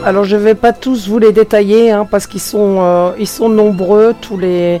Alors 0.05 0.23
je 0.23 0.35
ne 0.35 0.41
vais 0.41 0.55
pas 0.55 0.73
tous 0.73 1.09
vous 1.09 1.19
les 1.19 1.31
détailler 1.31 1.91
hein, 1.91 2.07
parce 2.09 2.27
qu'ils 2.27 2.41
sont, 2.41 2.77
euh, 2.79 3.25
sont 3.25 3.49
nombreux, 3.49 4.15
tous 4.21 4.37
les, 4.37 4.79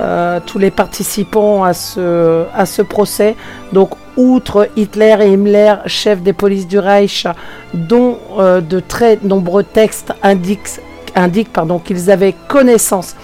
euh, 0.00 0.40
tous 0.46 0.58
les 0.58 0.70
participants 0.70 1.64
à 1.64 1.74
ce, 1.74 2.44
à 2.54 2.64
ce 2.64 2.80
procès. 2.80 3.34
Donc 3.72 3.90
outre 4.16 4.68
Hitler 4.76 5.16
et 5.20 5.32
Himmler, 5.34 5.74
chefs 5.86 6.22
des 6.22 6.32
polices 6.32 6.66
du 6.66 6.78
Reich, 6.78 7.26
dont 7.74 8.18
euh, 8.38 8.60
de 8.60 8.80
très 8.80 9.18
nombreux 9.22 9.64
textes 9.64 10.12
indiquent, 10.22 10.80
indiquent 11.14 11.50
qu'ils 11.84 12.10
avaient 12.10 12.34
connaissance 12.48 13.16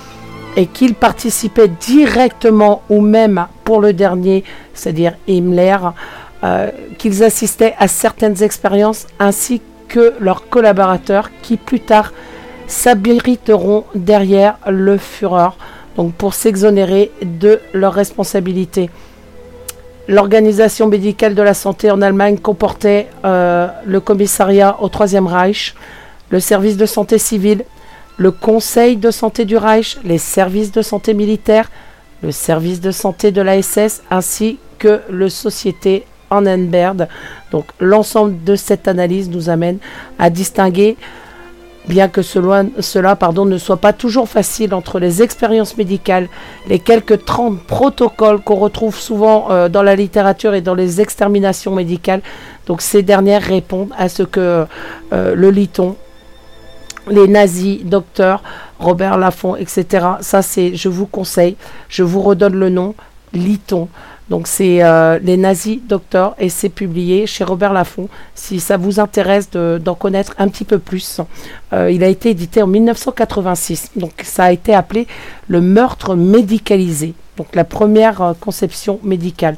et 0.56 0.66
qu'ils 0.66 0.94
participaient 0.94 1.68
directement 1.68 2.82
ou 2.90 3.00
même 3.00 3.46
pour 3.64 3.80
le 3.80 3.92
dernier, 3.92 4.44
c'est-à-dire 4.74 5.14
Himmler, 5.28 5.76
qu'ils 6.98 7.22
assistaient 7.22 7.74
à 7.78 7.86
certaines 7.86 8.42
expériences 8.42 9.06
ainsi 9.18 9.60
que 9.90 10.14
leurs 10.20 10.48
collaborateurs 10.48 11.30
qui 11.42 11.58
plus 11.58 11.80
tard 11.80 12.12
s'abriteront 12.66 13.84
derrière 13.94 14.56
le 14.66 14.96
Führer 14.96 15.50
donc 15.96 16.14
pour 16.14 16.34
s'exonérer 16.34 17.10
de 17.22 17.60
leurs 17.74 17.92
responsabilités. 17.92 18.88
L'organisation 20.08 20.86
médicale 20.86 21.34
de 21.34 21.42
la 21.42 21.54
santé 21.54 21.90
en 21.90 22.00
Allemagne 22.00 22.38
comportait 22.38 23.08
euh, 23.24 23.68
le 23.84 24.00
commissariat 24.00 24.76
au 24.80 24.88
Troisième 24.88 25.26
Reich, 25.26 25.74
le 26.30 26.40
service 26.40 26.76
de 26.76 26.86
santé 26.86 27.18
civile, 27.18 27.64
le 28.16 28.30
conseil 28.30 28.96
de 28.96 29.10
santé 29.10 29.44
du 29.44 29.56
Reich, 29.56 29.98
les 30.04 30.18
services 30.18 30.72
de 30.72 30.82
santé 30.82 31.12
militaire, 31.12 31.70
le 32.22 32.32
service 32.32 32.80
de 32.80 32.90
santé 32.92 33.30
de 33.30 33.42
la 33.42 33.60
SS 33.60 34.02
ainsi 34.10 34.58
que 34.78 35.00
le 35.10 35.28
société 35.28 36.04
Annenberg. 36.30 37.08
Donc 37.50 37.66
l'ensemble 37.80 38.42
de 38.44 38.56
cette 38.56 38.88
analyse 38.88 39.30
nous 39.30 39.48
amène 39.48 39.78
à 40.18 40.30
distinguer, 40.30 40.96
bien 41.88 42.08
que 42.08 42.22
cela, 42.22 42.62
ne 42.62 43.58
soit 43.58 43.76
pas 43.76 43.92
toujours 43.92 44.28
facile 44.28 44.74
entre 44.74 44.98
les 44.98 45.22
expériences 45.22 45.76
médicales, 45.76 46.28
les 46.68 46.78
quelques 46.78 47.24
30 47.24 47.60
protocoles 47.60 48.40
qu'on 48.40 48.56
retrouve 48.56 48.96
souvent 48.96 49.50
euh, 49.50 49.68
dans 49.68 49.82
la 49.82 49.96
littérature 49.96 50.54
et 50.54 50.60
dans 50.60 50.74
les 50.74 51.00
exterminations 51.00 51.74
médicales. 51.74 52.22
Donc 52.66 52.82
ces 52.82 53.02
dernières 53.02 53.42
répondent 53.42 53.92
à 53.98 54.08
ce 54.08 54.22
que 54.22 54.66
euh, 55.12 55.34
le 55.34 55.50
liton 55.50 55.96
les 57.08 57.28
nazis, 57.28 57.82
docteur 57.84 58.42
Robert 58.78 59.18
Laffont, 59.18 59.56
etc. 59.56 60.06
Ça, 60.20 60.42
c'est, 60.42 60.74
je 60.76 60.88
vous 60.88 61.06
conseille, 61.06 61.56
je 61.88 62.02
vous 62.02 62.20
redonne 62.20 62.54
le 62.54 62.68
nom, 62.68 62.94
Liton. 63.32 63.88
Donc, 64.30 64.46
c'est 64.46 64.82
euh, 64.84 65.18
les 65.18 65.36
nazis, 65.36 65.80
docteur, 65.86 66.36
et 66.38 66.48
c'est 66.48 66.68
publié 66.68 67.26
chez 67.26 67.42
Robert 67.42 67.72
Laffont. 67.72 68.08
Si 68.36 68.60
ça 68.60 68.76
vous 68.76 69.00
intéresse 69.00 69.50
de- 69.50 69.80
d'en 69.84 69.96
connaître 69.96 70.34
un 70.38 70.48
petit 70.48 70.64
peu 70.64 70.78
plus, 70.78 71.20
Euh, 71.72 71.90
il 71.90 72.02
a 72.02 72.08
été 72.08 72.30
édité 72.30 72.62
en 72.62 72.66
1986. 72.66 73.90
Donc, 73.96 74.12
ça 74.24 74.44
a 74.44 74.52
été 74.52 74.72
appelé 74.74 75.06
le 75.48 75.60
meurtre 75.60 76.14
médicalisé. 76.16 77.14
Donc, 77.36 77.54
la 77.54 77.64
première 77.64 78.22
euh, 78.22 78.32
conception 78.38 78.98
médicale. 79.02 79.56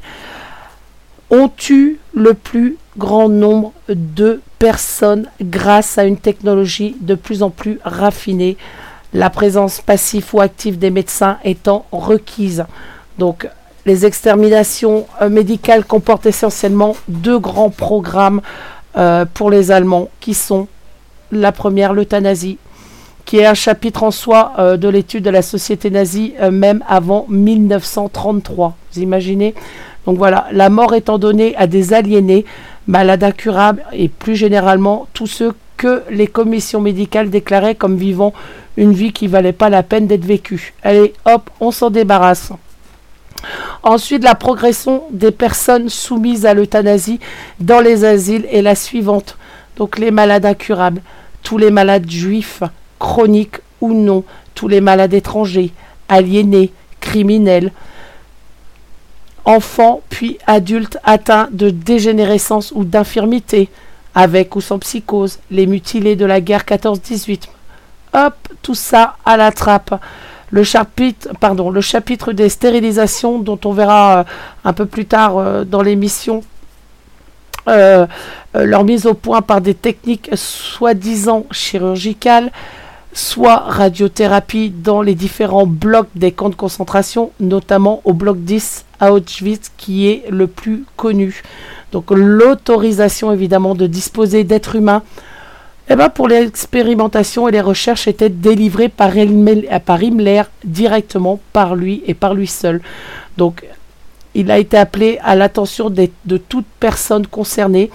On 1.30 1.48
tue 1.48 1.98
le 2.14 2.34
plus 2.34 2.76
grand 2.98 3.28
nombre 3.30 3.72
de 3.88 4.40
personnes 4.58 5.26
grâce 5.40 5.96
à 5.98 6.04
une 6.04 6.18
technologie 6.18 6.96
de 7.00 7.14
plus 7.14 7.42
en 7.42 7.48
plus 7.50 7.78
raffinée, 7.84 8.56
la 9.14 9.30
présence 9.30 9.80
passive 9.80 10.26
ou 10.34 10.40
active 10.40 10.78
des 10.78 10.90
médecins 10.90 11.38
étant 11.44 11.86
requise. 11.92 12.64
Donc, 13.18 13.48
les 13.86 14.06
exterminations 14.06 15.06
euh, 15.20 15.28
médicales 15.28 15.84
comportent 15.84 16.26
essentiellement 16.26 16.96
deux 17.08 17.38
grands 17.38 17.70
programmes 17.70 18.40
euh, 18.96 19.24
pour 19.32 19.50
les 19.50 19.70
Allemands, 19.70 20.08
qui 20.20 20.34
sont 20.34 20.68
la 21.30 21.52
première, 21.52 21.92
l'euthanasie, 21.92 22.58
qui 23.24 23.38
est 23.38 23.46
un 23.46 23.54
chapitre 23.54 24.02
en 24.02 24.10
soi 24.10 24.52
euh, 24.58 24.76
de 24.76 24.88
l'étude 24.88 25.24
de 25.24 25.30
la 25.30 25.42
société 25.42 25.90
nazie, 25.90 26.34
même 26.50 26.84
avant 26.88 27.26
1933. 27.28 28.76
Vous 28.92 29.00
imaginez? 29.00 29.54
Donc 30.06 30.18
voilà, 30.18 30.46
la 30.52 30.68
mort 30.68 30.94
étant 30.94 31.18
donnée 31.18 31.54
à 31.56 31.66
des 31.66 31.94
aliénés, 31.94 32.44
malades 32.86 33.24
incurables, 33.24 33.84
et 33.92 34.08
plus 34.08 34.36
généralement 34.36 35.06
tous 35.12 35.28
ceux 35.28 35.54
que 35.76 36.02
les 36.10 36.26
commissions 36.26 36.80
médicales 36.80 37.30
déclaraient 37.30 37.74
comme 37.74 37.96
vivant 37.96 38.32
une 38.76 38.92
vie 38.92 39.12
qui 39.12 39.26
valait 39.26 39.52
pas 39.52 39.68
la 39.68 39.82
peine 39.82 40.06
d'être 40.06 40.24
vécue. 40.24 40.74
Allez, 40.82 41.12
hop, 41.24 41.50
on 41.60 41.70
s'en 41.70 41.90
débarrasse. 41.90 42.52
Ensuite, 43.82 44.24
la 44.24 44.34
progression 44.34 45.04
des 45.10 45.30
personnes 45.30 45.88
soumises 45.88 46.46
à 46.46 46.54
l'euthanasie 46.54 47.20
dans 47.60 47.80
les 47.80 48.04
asiles 48.04 48.46
est 48.50 48.62
la 48.62 48.74
suivante. 48.74 49.36
Donc 49.76 49.98
les 49.98 50.10
malades 50.10 50.46
incurables, 50.46 51.02
tous 51.42 51.58
les 51.58 51.70
malades 51.70 52.08
juifs, 52.08 52.62
chroniques 52.98 53.58
ou 53.80 53.92
non, 53.92 54.24
tous 54.54 54.68
les 54.68 54.80
malades 54.80 55.14
étrangers, 55.14 55.72
aliénés, 56.08 56.72
criminels, 57.00 57.72
enfants 59.44 60.02
puis 60.08 60.38
adultes 60.46 60.98
atteints 61.02 61.48
de 61.50 61.70
dégénérescence 61.70 62.72
ou 62.74 62.84
d'infirmité, 62.84 63.68
avec 64.14 64.54
ou 64.56 64.60
sans 64.60 64.78
psychose, 64.78 65.38
les 65.50 65.66
mutilés 65.66 66.16
de 66.16 66.26
la 66.26 66.40
guerre 66.40 66.62
14-18. 66.62 67.48
Hop, 68.14 68.34
tout 68.62 68.74
ça 68.74 69.16
à 69.24 69.36
la 69.36 69.50
trappe. 69.50 70.00
Le 70.52 70.62
chapitre, 70.64 72.32
des 72.32 72.50
stérilisations, 72.50 73.38
dont 73.38 73.58
on 73.64 73.72
verra 73.72 74.18
euh, 74.18 74.24
un 74.66 74.74
peu 74.74 74.84
plus 74.84 75.06
tard 75.06 75.38
euh, 75.38 75.64
dans 75.64 75.80
l'émission, 75.80 76.42
euh, 77.68 78.06
leur 78.54 78.84
mise 78.84 79.06
au 79.06 79.14
point 79.14 79.40
par 79.40 79.62
des 79.62 79.72
techniques 79.72 80.28
soi-disant 80.34 81.46
chirurgicales, 81.50 82.52
soit 83.14 83.56
radiothérapie 83.56 84.68
dans 84.68 85.00
les 85.00 85.14
différents 85.14 85.66
blocs 85.66 86.08
des 86.14 86.32
camps 86.32 86.50
de 86.50 86.54
concentration, 86.54 87.32
notamment 87.40 88.02
au 88.04 88.12
bloc 88.12 88.38
10 88.38 88.84
à 89.00 89.12
Auschwitz, 89.12 89.70
qui 89.78 90.06
est 90.08 90.24
le 90.30 90.48
plus 90.48 90.84
connu. 90.96 91.42
Donc 91.92 92.10
l'autorisation 92.10 93.32
évidemment 93.32 93.74
de 93.74 93.86
disposer 93.86 94.44
d'êtres 94.44 94.76
humains 94.76 95.02
eh 95.88 95.96
ben, 95.96 96.08
pour 96.08 96.28
l'expérimentation 96.28 97.48
et 97.48 97.52
les 97.52 97.60
recherches 97.60 98.06
étaient 98.06 98.28
délivrées 98.28 98.88
par, 98.88 99.10
par 99.84 100.02
Himmler 100.02 100.42
directement 100.64 101.40
par 101.52 101.74
lui 101.74 102.02
et 102.06 102.14
par 102.14 102.34
lui 102.34 102.46
seul. 102.46 102.80
Donc 103.36 103.64
il 104.34 104.50
a 104.50 104.58
été 104.58 104.76
appelé 104.78 105.18
à 105.22 105.34
l'attention 105.34 105.90
de, 105.90 106.08
de 106.24 106.36
toute 106.36 106.66
personne 106.80 107.26
concernée. 107.26 107.90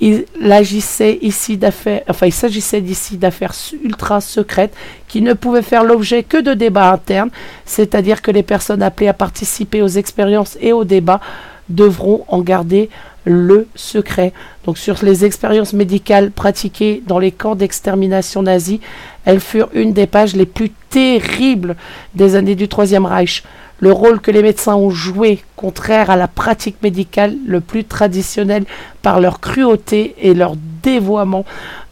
Il 0.00 0.24
agissait 0.50 1.18
ici 1.22 1.56
d'affaires, 1.56 2.02
enfin 2.08 2.26
il 2.26 2.32
s'agissait 2.32 2.80
d'ici 2.80 3.16
d'affaires 3.16 3.54
ultra 3.82 4.20
secrètes 4.20 4.74
qui 5.08 5.22
ne 5.22 5.32
pouvaient 5.32 5.62
faire 5.62 5.84
l'objet 5.84 6.22
que 6.22 6.40
de 6.40 6.54
débats 6.54 6.92
internes, 6.92 7.30
c'est-à-dire 7.64 8.20
que 8.20 8.30
les 8.30 8.42
personnes 8.42 8.82
appelées 8.82 9.08
à 9.08 9.14
participer 9.14 9.82
aux 9.82 9.88
expériences 9.88 10.58
et 10.60 10.72
aux 10.72 10.84
débats 10.84 11.20
devront 11.68 12.24
en 12.28 12.40
garder 12.40 12.90
le 13.24 13.68
secret. 13.74 14.32
Donc 14.64 14.78
sur 14.78 14.96
les 15.02 15.24
expériences 15.24 15.72
médicales 15.72 16.30
pratiquées 16.30 17.02
dans 17.06 17.18
les 17.18 17.32
camps 17.32 17.54
d'extermination 17.54 18.42
nazis, 18.42 18.80
elles 19.24 19.40
furent 19.40 19.70
une 19.74 19.92
des 19.92 20.06
pages 20.06 20.36
les 20.36 20.46
plus 20.46 20.70
terribles 20.90 21.76
des 22.14 22.36
années 22.36 22.54
du 22.54 22.68
Troisième 22.68 23.06
Reich. 23.06 23.42
Le 23.80 23.90
rôle 23.90 24.20
que 24.20 24.30
les 24.30 24.42
médecins 24.42 24.76
ont 24.76 24.90
joué, 24.90 25.42
contraire 25.56 26.08
à 26.08 26.16
la 26.16 26.28
pratique 26.28 26.82
médicale 26.82 27.36
le 27.44 27.60
plus 27.60 27.84
traditionnelle 27.84 28.64
par 29.02 29.20
leur 29.20 29.40
cruauté 29.40 30.14
et 30.20 30.32
leur 30.32 30.54
dévoiement, 30.82 31.44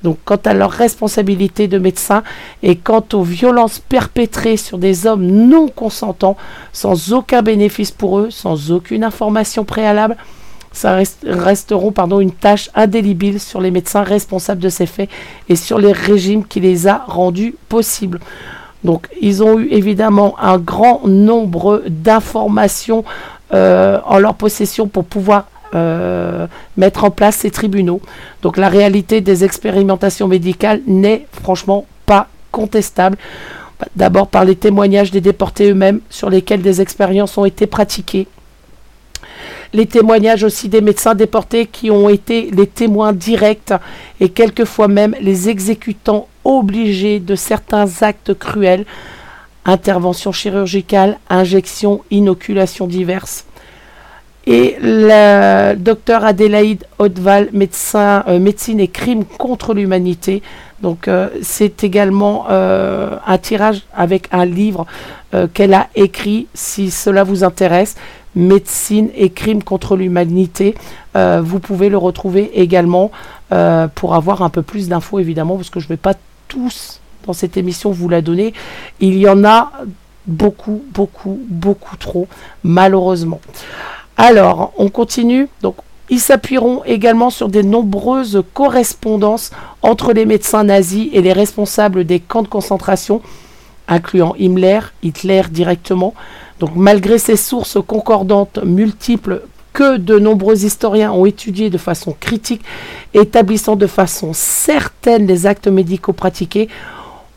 donc 0.03 0.19
quant 0.25 0.39
à 0.45 0.55
leur 0.55 0.71
responsabilité 0.71 1.67
de 1.67 1.79
médecins 1.79 2.23
et 2.63 2.77
quant 2.77 3.05
aux 3.13 3.25
violences 3.25 3.81
perpétrées 3.81 4.57
sur 4.57 4.79
des 4.79 5.07
hommes 5.07 5.27
non 5.27 5.69
consentants, 5.69 6.37
sans 6.73 7.13
aucun 7.13 7.43
bénéfice 7.43 7.91
pour 7.91 8.21
eux, 8.21 8.31
sans 8.31 8.71
aucune 8.71 9.03
information 9.03 9.65
préalable, 9.65 10.17
ça 10.73 10.99
resteront 11.25 11.93
pardon, 11.93 12.21
une 12.21 12.33
tâche 12.33 12.71
indélébile 12.75 13.41
sur 13.41 13.61
les 13.61 13.71
médecins 13.71 14.03
responsables 14.03 14.61
de 14.61 14.69
ces 14.69 14.87
faits 14.87 15.11
et 15.49 15.57
sur 15.57 15.79
les 15.79 15.93
régimes 15.93 16.45
qui 16.47 16.61
les 16.61 16.89
a 16.89 17.05
rendus 17.07 17.55
possibles. 17.69 18.21
Donc 18.85 19.09
ils 19.21 19.43
ont 19.43 19.59
eu 19.59 19.69
évidemment 19.71 20.35
un 20.41 20.59
grand 20.59 21.07
nombre 21.07 21.83
d'informations 21.89 23.05
euh, 23.53 23.99
en 24.07 24.19
leur 24.19 24.35
possession 24.35 24.89
pour 24.89 25.05
pouvoir 25.05 25.47
euh, 25.75 26.47
mettre 26.77 27.05
en 27.05 27.11
place 27.11 27.37
ces 27.37 27.51
tribunaux. 27.51 28.01
Donc 28.43 28.57
la 28.57 28.69
réalité 28.69 29.21
des 29.21 29.45
expérimentations 29.45 30.29
médicales 30.29 30.81
n'est 30.87 31.27
franchement 31.43 31.87
pas 32.07 32.29
contestable. 32.51 33.17
D'abord 33.97 34.29
par 34.29 34.45
les 34.45 34.57
témoignages 34.57 35.11
des 35.11 35.21
déportés 35.21 35.71
eux-mêmes 35.71 36.01
sur 36.09 36.31
lesquels 36.31 36.63
des 36.63 36.81
expériences 36.81 37.37
ont 37.37 37.45
été 37.45 37.67
pratiquées 37.67 38.27
les 39.73 39.87
témoignages 39.87 40.45
aussi 40.45 40.69
des 40.69 40.81
médecins 40.81 41.15
déportés 41.15 41.67
qui 41.67 41.91
ont 41.91 42.09
été 42.09 42.51
les 42.51 42.67
témoins 42.67 43.13
directs 43.13 43.73
et 44.21 44.29
quelquefois 44.29 44.89
même 44.89 45.15
les 45.21 45.49
exécutants 45.49 46.29
obligés 46.45 47.21
de 47.21 47.35
certains 47.35 47.87
actes 48.03 48.35
cruels, 48.35 48.85
interventions 49.65 50.33
chirurgicales, 50.33 51.19
injections, 51.31 52.03
inoculations 52.11 52.87
diverses. 52.87 53.47
Et 54.45 54.77
le 54.83 55.75
docteur 55.77 56.25
Adélaïde 56.25 56.85
Hautval, 56.99 57.49
médecin, 57.53 58.25
euh, 58.27 58.41
médecine 58.41 58.81
et 58.81 58.89
crimes 58.89 59.25
contre 59.25 59.73
l'humanité. 59.73 60.43
Donc 60.83 61.09
euh, 61.09 61.29
c'est 61.43 61.85
également 61.85 62.47
euh, 62.51 63.17
un 63.27 63.39
tirage 63.39 63.83
avec 63.95 64.29
un 64.33 64.45
livre 64.45 64.87
qu'elle 65.55 65.73
a 65.73 65.89
écrit, 65.95 66.47
si 66.53 66.91
cela 66.91 67.25
vous 67.25 67.43
intéresse 67.43 67.97
médecine 68.35 69.11
et 69.15 69.31
crimes 69.31 69.63
contre 69.63 69.97
l'humanité. 69.97 70.75
Euh, 71.17 71.43
vous 71.45 71.61
pouvez 71.61 71.89
le 71.89 71.99
retrouver 71.99 72.51
également 72.61 73.11
euh, 73.53 73.89
pour 73.95 74.15
avoir 74.15 74.43
un 74.43 74.49
peu 74.49 74.63
plus 74.63 74.89
d'infos 74.89 75.19
évidemment 75.19 75.57
parce 75.57 75.71
que 75.71 75.81
je 75.81 75.87
ne 75.87 75.91
vais 75.91 75.97
pas 75.97 76.15
tous 76.49 77.01
dans 77.27 77.33
cette 77.33 77.57
émission 77.57 77.91
vous 77.91 78.09
la 78.09 78.23
donner. 78.23 78.55
Il 79.01 79.17
y 79.19 79.29
en 79.29 79.45
a 79.45 79.73
beaucoup, 80.27 80.83
beaucoup, 80.93 81.41
beaucoup 81.49 81.97
trop 81.97 82.27
malheureusement. 82.65 83.41
Alors, 84.17 84.73
on 84.77 84.89
continue. 84.89 85.49
Donc, 85.63 85.77
ils 86.13 86.21
s'appuieront 86.21 86.83
également 86.85 87.31
sur 87.31 87.49
des 87.49 87.63
nombreuses 87.63 88.43
correspondances 88.53 89.51
entre 89.81 90.13
les 90.13 90.27
médecins 90.27 90.63
nazis 90.63 91.09
et 91.15 91.23
les 91.23 91.33
responsables 91.33 92.05
des 92.05 92.21
camps 92.21 92.43
de 92.43 92.49
concentration, 92.49 93.23
incluant 93.89 94.35
Himmler, 94.39 94.81
Hitler 95.03 95.41
directement, 95.51 96.13
donc 96.61 96.73
malgré 96.77 97.17
ces 97.17 97.37
sources 97.37 97.79
concordantes 97.87 98.59
multiples 98.63 99.41
que 99.73 99.97
de 99.97 100.19
nombreux 100.19 100.67
historiens 100.67 101.13
ont 101.13 101.25
étudiées 101.25 101.71
de 101.71 101.79
façon 101.79 102.15
critique, 102.21 102.63
établissant 103.15 103.75
de 103.75 103.87
façon 103.87 104.35
certaine 104.35 105.27
les 105.27 105.47
actes 105.47 105.69
médicaux 105.69 106.13
pratiqués, 106.13 106.69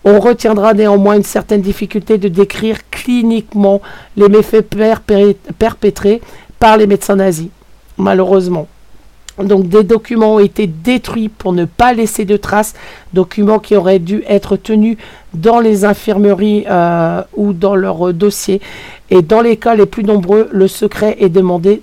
on 0.04 0.20
retiendra 0.20 0.74
néanmoins 0.74 1.16
une 1.16 1.24
certaine 1.24 1.62
difficulté 1.62 2.18
de 2.18 2.28
décrire 2.28 2.80
cliniquement 2.92 3.82
les 4.18 4.28
méfaits 4.28 4.66
perpétrés 5.58 6.22
par 6.60 6.76
les 6.76 6.88
médecins 6.88 7.16
nazis, 7.16 7.48
malheureusement. 7.98 8.68
Donc 9.38 9.68
des 9.68 9.84
documents 9.84 10.36
ont 10.36 10.40
été 10.40 10.66
détruits 10.66 11.28
pour 11.28 11.52
ne 11.52 11.66
pas 11.66 11.94
laisser 11.94 12.24
de 12.24 12.38
traces, 12.38 12.74
documents 13.14 13.60
qui 13.60 13.76
auraient 13.76 14.00
dû 14.00 14.24
être 14.28 14.56
tenus 14.56 14.98
dans 15.34 15.60
les 15.60 15.84
infirmeries 15.84 16.64
euh, 16.70 17.22
ou 17.36 17.52
dans 17.52 17.76
leur 17.76 18.14
dossier. 18.14 18.62
Et 19.10 19.22
dans 19.22 19.42
les 19.42 19.58
cas 19.58 19.76
les 19.76 19.86
plus 19.86 20.04
nombreux, 20.06 20.48
le 20.52 20.68
secret 20.70 21.18
est 21.20 21.30
demandé 21.30 21.82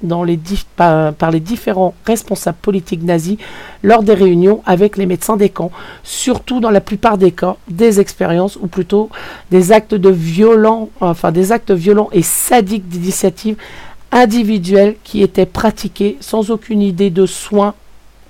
par, 0.76 1.12
par, 1.12 1.30
les 1.30 1.40
différents 1.40 1.94
responsables 2.06 2.56
politiques 2.60 3.04
nazis 3.04 3.36
lors 3.82 4.02
des 4.02 4.14
réunions 4.14 4.62
avec 4.64 4.96
les 4.96 5.06
médecins 5.06 5.36
des 5.36 5.50
camps, 5.50 5.70
surtout 6.02 6.58
dans 6.58 6.70
la 6.70 6.80
plupart 6.80 7.18
des 7.18 7.32
cas 7.32 7.56
des 7.68 8.00
expériences 8.00 8.56
ou 8.56 8.66
plutôt 8.66 9.10
des 9.50 9.72
actes 9.72 9.94
de 9.94 10.08
violents, 10.08 10.88
enfin 11.00 11.30
des 11.30 11.52
actes 11.52 11.70
violents 11.70 12.08
et 12.12 12.22
sadiques 12.22 12.88
d'initiative 12.88 13.56
individuels 14.12 14.96
qui 15.02 15.22
étaient 15.22 15.46
pratiqués 15.46 16.16
sans 16.20 16.50
aucune 16.50 16.82
idée 16.82 17.10
de 17.10 17.26
soins 17.26 17.74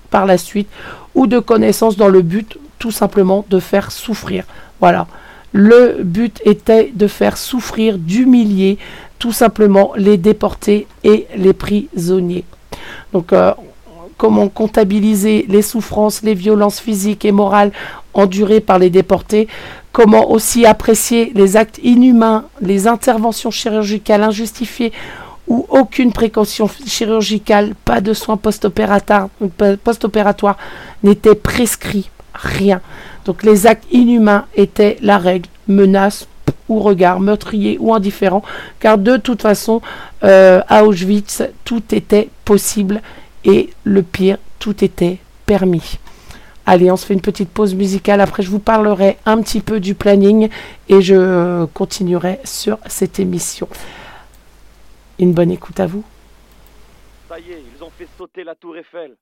par 0.09 0.25
la 0.25 0.37
suite 0.37 0.69
ou 1.13 1.27
de 1.27 1.39
connaissances 1.39 1.97
dans 1.97 2.07
le 2.07 2.21
but 2.21 2.57
tout 2.79 2.91
simplement 2.91 3.45
de 3.49 3.59
faire 3.59 3.91
souffrir. 3.91 4.45
Voilà. 4.79 5.07
Le 5.51 6.01
but 6.03 6.41
était 6.45 6.91
de 6.93 7.07
faire 7.07 7.37
souffrir, 7.37 7.97
d'humilier 7.97 8.79
tout 9.19 9.31
simplement 9.31 9.93
les 9.95 10.17
déportés 10.17 10.87
et 11.03 11.27
les 11.37 11.53
prisonniers. 11.53 12.43
Donc 13.13 13.31
euh, 13.31 13.53
comment 14.17 14.49
comptabiliser 14.49 15.45
les 15.47 15.61
souffrances, 15.61 16.23
les 16.23 16.33
violences 16.33 16.79
physiques 16.79 17.23
et 17.23 17.31
morales 17.31 17.71
endurées 18.13 18.59
par 18.59 18.79
les 18.79 18.89
déportés, 18.89 19.47
comment 19.91 20.31
aussi 20.31 20.65
apprécier 20.65 21.31
les 21.35 21.55
actes 21.55 21.79
inhumains, 21.83 22.45
les 22.61 22.87
interventions 22.87 23.51
chirurgicales 23.51 24.23
injustifiées 24.23 24.91
où 25.47 25.65
aucune 25.69 26.11
précaution 26.11 26.69
chirurgicale, 26.85 27.73
pas 27.85 28.01
de 28.01 28.13
soins 28.13 28.37
post-opératoires 28.37 29.29
post 29.83 30.07
n'était 31.03 31.35
prescrit, 31.35 32.09
rien. 32.33 32.81
Donc 33.25 33.43
les 33.43 33.67
actes 33.67 33.85
inhumains 33.91 34.45
étaient 34.55 34.97
la 35.01 35.17
règle, 35.17 35.49
menace 35.67 36.27
ou 36.69 36.79
regard 36.79 37.19
meurtrier 37.19 37.77
ou 37.79 37.93
indifférent, 37.93 38.43
car 38.79 38.97
de 38.97 39.17
toute 39.17 39.41
façon, 39.41 39.81
euh, 40.23 40.61
à 40.67 40.85
Auschwitz, 40.85 41.43
tout 41.65 41.83
était 41.93 42.29
possible 42.45 43.01
et 43.43 43.69
le 43.83 44.01
pire, 44.01 44.37
tout 44.59 44.83
était 44.83 45.17
permis. 45.45 45.99
Allez, 46.65 46.89
on 46.89 46.95
se 46.95 47.05
fait 47.05 47.13
une 47.13 47.21
petite 47.21 47.49
pause 47.49 47.75
musicale. 47.75 48.21
Après, 48.21 48.41
je 48.41 48.49
vous 48.49 48.59
parlerai 48.59 49.17
un 49.25 49.41
petit 49.41 49.59
peu 49.59 49.81
du 49.81 49.95
planning 49.95 50.47
et 50.87 51.01
je 51.01 51.65
continuerai 51.73 52.39
sur 52.45 52.77
cette 52.87 53.19
émission. 53.19 53.67
Une 55.19 55.33
bonne 55.33 55.51
écoute 55.51 55.79
à 55.79 55.85
vous. 55.85 56.03
Ça 57.29 57.39
y 57.39 57.51
est, 57.51 57.63
ils 57.75 57.83
ont 57.83 57.89
fait 57.91 58.07
sauter 58.17 58.43
la 58.43 58.55
tour 58.55 58.75
Eiffel. 58.75 59.15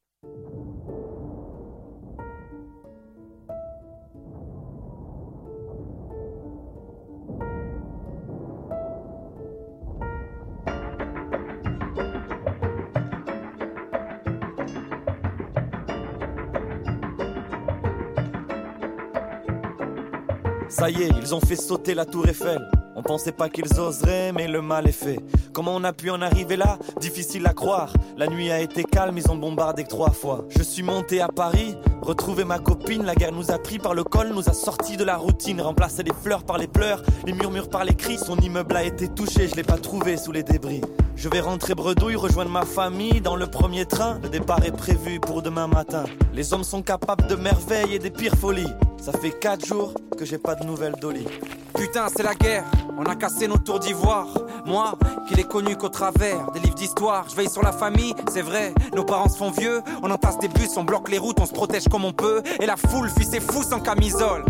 Ça 20.70 20.90
y 20.90 21.04
est, 21.04 21.10
ils 21.10 21.36
ont 21.36 21.42
fait 21.42 21.58
sauter 21.58 21.94
la 21.94 22.06
tour 22.06 22.28
Eiffel. 22.28 22.81
On 22.96 23.02
pensait 23.02 23.32
pas 23.32 23.50
qu'ils 23.50 23.80
oseraient, 23.80 24.32
mais 24.34 24.48
le 24.48 24.62
mal 24.62 24.88
est 24.88 24.92
fait. 24.92 25.20
Comment 25.54 25.76
on 25.76 25.84
a 25.84 25.94
pu 25.94 26.10
en 26.10 26.22
arriver 26.22 26.58
là? 26.58 26.78
Difficile 27.00 27.46
à 27.48 27.54
croire. 27.54 27.94
La 28.18 28.28
nuit 28.28 28.52
a 28.52 28.60
été 28.60 28.84
calme, 28.84 29.18
ils 29.18 29.32
ont 29.32 29.36
bombardé 29.36 29.86
trois 29.86 30.12
fois. 30.12 30.46
Je 30.50 30.62
suis 30.62 30.84
monté 30.84 31.22
à 31.22 31.28
Paris, 31.30 31.76
retrouvé 32.02 32.44
ma 32.44 32.60
copine. 32.60 33.04
La 33.04 33.16
guerre 33.16 33.32
nous 33.32 33.52
a 33.52 33.58
pris 33.58 33.80
par 33.80 33.94
le 33.94 34.04
col, 34.04 34.30
nous 34.30 34.50
a 34.50 34.54
sortis 34.54 34.98
de 34.98 35.04
la 35.04 35.18
routine. 35.18 35.62
Remplacé 35.62 36.04
les 36.04 36.14
fleurs 36.14 36.44
par 36.44 36.58
les 36.58 36.68
pleurs, 36.68 37.02
les 37.26 37.34
murmures 37.34 37.70
par 37.70 37.86
les 37.86 37.96
cris. 37.96 38.18
Son 38.18 38.38
immeuble 38.38 38.76
a 38.76 38.84
été 38.84 39.08
touché, 39.08 39.48
je 39.48 39.56
l'ai 39.56 39.64
pas 39.64 39.78
trouvé 39.78 40.18
sous 40.18 40.32
les 40.32 40.44
débris. 40.44 40.82
Je 41.16 41.30
vais 41.30 41.40
rentrer 41.40 41.76
bredouille, 41.76 42.16
rejoindre 42.16 42.52
ma 42.52 42.66
famille 42.66 43.22
dans 43.22 43.36
le 43.36 43.48
premier 43.48 43.86
train. 43.86 44.20
Le 44.24 44.30
départ 44.30 44.66
est 44.66 44.76
prévu 44.76 45.20
pour 45.20 45.42
demain 45.42 45.68
matin. 45.68 46.04
Les 46.34 46.54
hommes 46.54 46.64
sont 46.64 46.82
capables 46.82 47.28
de 47.28 47.36
merveilles 47.36 47.96
et 47.96 48.00
des 48.00 48.10
pires 48.10 48.36
folies. 48.36 48.74
Ça 49.02 49.12
fait 49.14 49.32
4 49.32 49.66
jours 49.66 49.96
que 50.16 50.26
j'ai 50.26 50.38
pas 50.38 50.54
de 50.54 50.64
nouvelles 50.64 50.94
d'Oli. 51.02 51.26
Putain, 51.74 52.06
c'est 52.16 52.22
la 52.22 52.36
guerre, 52.36 52.66
on 53.00 53.04
a 53.06 53.16
cassé 53.16 53.48
nos 53.48 53.58
tours 53.58 53.80
d'ivoire. 53.80 54.28
Moi, 54.68 54.94
qui 55.28 55.34
l'ai 55.34 55.44
connu 55.44 55.76
qu'au 55.76 55.90
travers 55.90 56.52
des 56.52 56.60
livres 56.60 56.76
d'histoire, 56.76 57.26
je 57.28 57.36
veille 57.36 57.50
sur 57.50 57.64
la 57.64 57.72
famille, 57.72 58.14
c'est 58.32 58.44
vrai, 58.44 58.76
nos 58.96 59.04
parents 59.04 59.28
se 59.28 59.38
font 59.38 59.50
vieux, 59.50 59.82
on 60.04 60.12
entasse 60.12 60.38
des 60.38 60.50
bus, 60.50 60.78
on 60.78 60.84
bloque 60.84 61.10
les 61.10 61.18
routes, 61.18 61.40
on 61.40 61.48
se 61.48 61.52
protège 61.52 61.88
comme 61.90 62.06
on 62.06 62.14
peut, 62.14 62.44
et 62.60 62.68
la 62.68 62.76
foule 62.76 63.10
fuit 63.10 63.26
ses 63.26 63.40
fous 63.40 63.64
sans 63.64 63.80
camisole. 63.80 64.46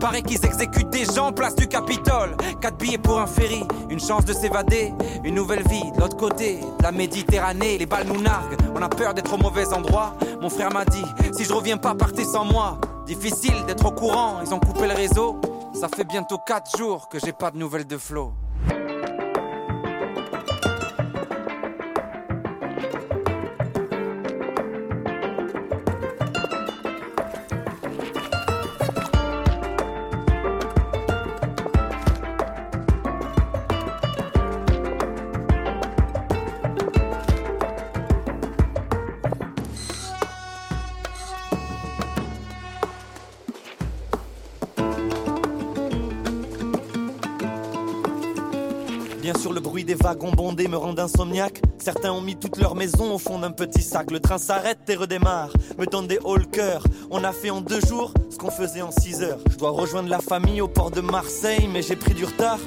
Paraît 0.00 0.22
qu'ils 0.22 0.42
exécutent 0.46 0.88
des 0.88 1.04
gens 1.04 1.30
place 1.32 1.54
du 1.54 1.68
Capitole. 1.68 2.34
Quatre 2.62 2.78
billets 2.78 2.96
pour 2.96 3.20
un 3.20 3.26
ferry, 3.26 3.62
une 3.90 4.00
chance 4.00 4.24
de 4.24 4.32
s'évader, 4.32 4.94
une 5.24 5.34
nouvelle 5.34 5.62
vie 5.68 5.92
de 5.94 6.00
l'autre 6.00 6.16
côté 6.16 6.60
de 6.78 6.82
la 6.82 6.90
Méditerranée. 6.90 7.76
Les 7.76 7.86
balles 7.86 8.06
nous 8.06 8.20
narguent, 8.22 8.56
on 8.74 8.80
a 8.80 8.88
peur 8.88 9.12
d'être 9.12 9.34
au 9.34 9.36
mauvais 9.36 9.70
endroit. 9.74 10.14
Mon 10.40 10.48
frère 10.48 10.72
m'a 10.72 10.86
dit, 10.86 11.04
si 11.36 11.44
je 11.44 11.52
reviens 11.52 11.76
pas, 11.76 11.94
partez 11.94 12.24
sans 12.24 12.46
moi. 12.46 12.78
Difficile 13.10 13.64
d'être 13.66 13.86
au 13.86 13.90
courant, 13.90 14.40
ils 14.40 14.54
ont 14.54 14.60
coupé 14.60 14.86
le 14.86 14.94
réseau. 14.94 15.40
Ça 15.74 15.88
fait 15.88 16.04
bientôt 16.04 16.38
4 16.38 16.78
jours 16.78 17.08
que 17.08 17.18
j'ai 17.18 17.32
pas 17.32 17.50
de 17.50 17.56
nouvelles 17.56 17.88
de 17.88 17.98
Flo. 17.98 18.32
Bien 49.32 49.40
sûr, 49.40 49.52
le 49.52 49.60
bruit 49.60 49.84
des 49.84 49.94
wagons 49.94 50.32
bondés 50.32 50.66
me 50.66 50.76
rend 50.76 50.98
insomniaque. 50.98 51.62
Certains 51.78 52.10
ont 52.10 52.20
mis 52.20 52.34
toute 52.34 52.56
leur 52.56 52.74
maison 52.74 53.14
au 53.14 53.18
fond 53.18 53.38
d'un 53.38 53.52
petit 53.52 53.80
sac. 53.80 54.10
Le 54.10 54.18
train 54.18 54.38
s'arrête 54.38 54.80
et 54.88 54.96
redémarre, 54.96 55.50
me 55.78 55.86
donne 55.86 56.08
des 56.08 56.18
hauts 56.24 56.36
le. 56.36 56.82
On 57.12 57.22
a 57.22 57.30
fait 57.30 57.50
en 57.50 57.60
deux 57.60 57.80
jours 57.80 58.12
ce 58.28 58.36
qu'on 58.36 58.50
faisait 58.50 58.82
en 58.82 58.90
six 58.90 59.22
heures. 59.22 59.38
Je 59.48 59.56
dois 59.56 59.70
rejoindre 59.70 60.08
la 60.08 60.18
famille 60.18 60.60
au 60.60 60.66
port 60.66 60.90
de 60.90 61.00
Marseille, 61.00 61.68
mais 61.72 61.80
j'ai 61.80 61.94
pris 61.94 62.12
du 62.12 62.24
retard. 62.24 62.58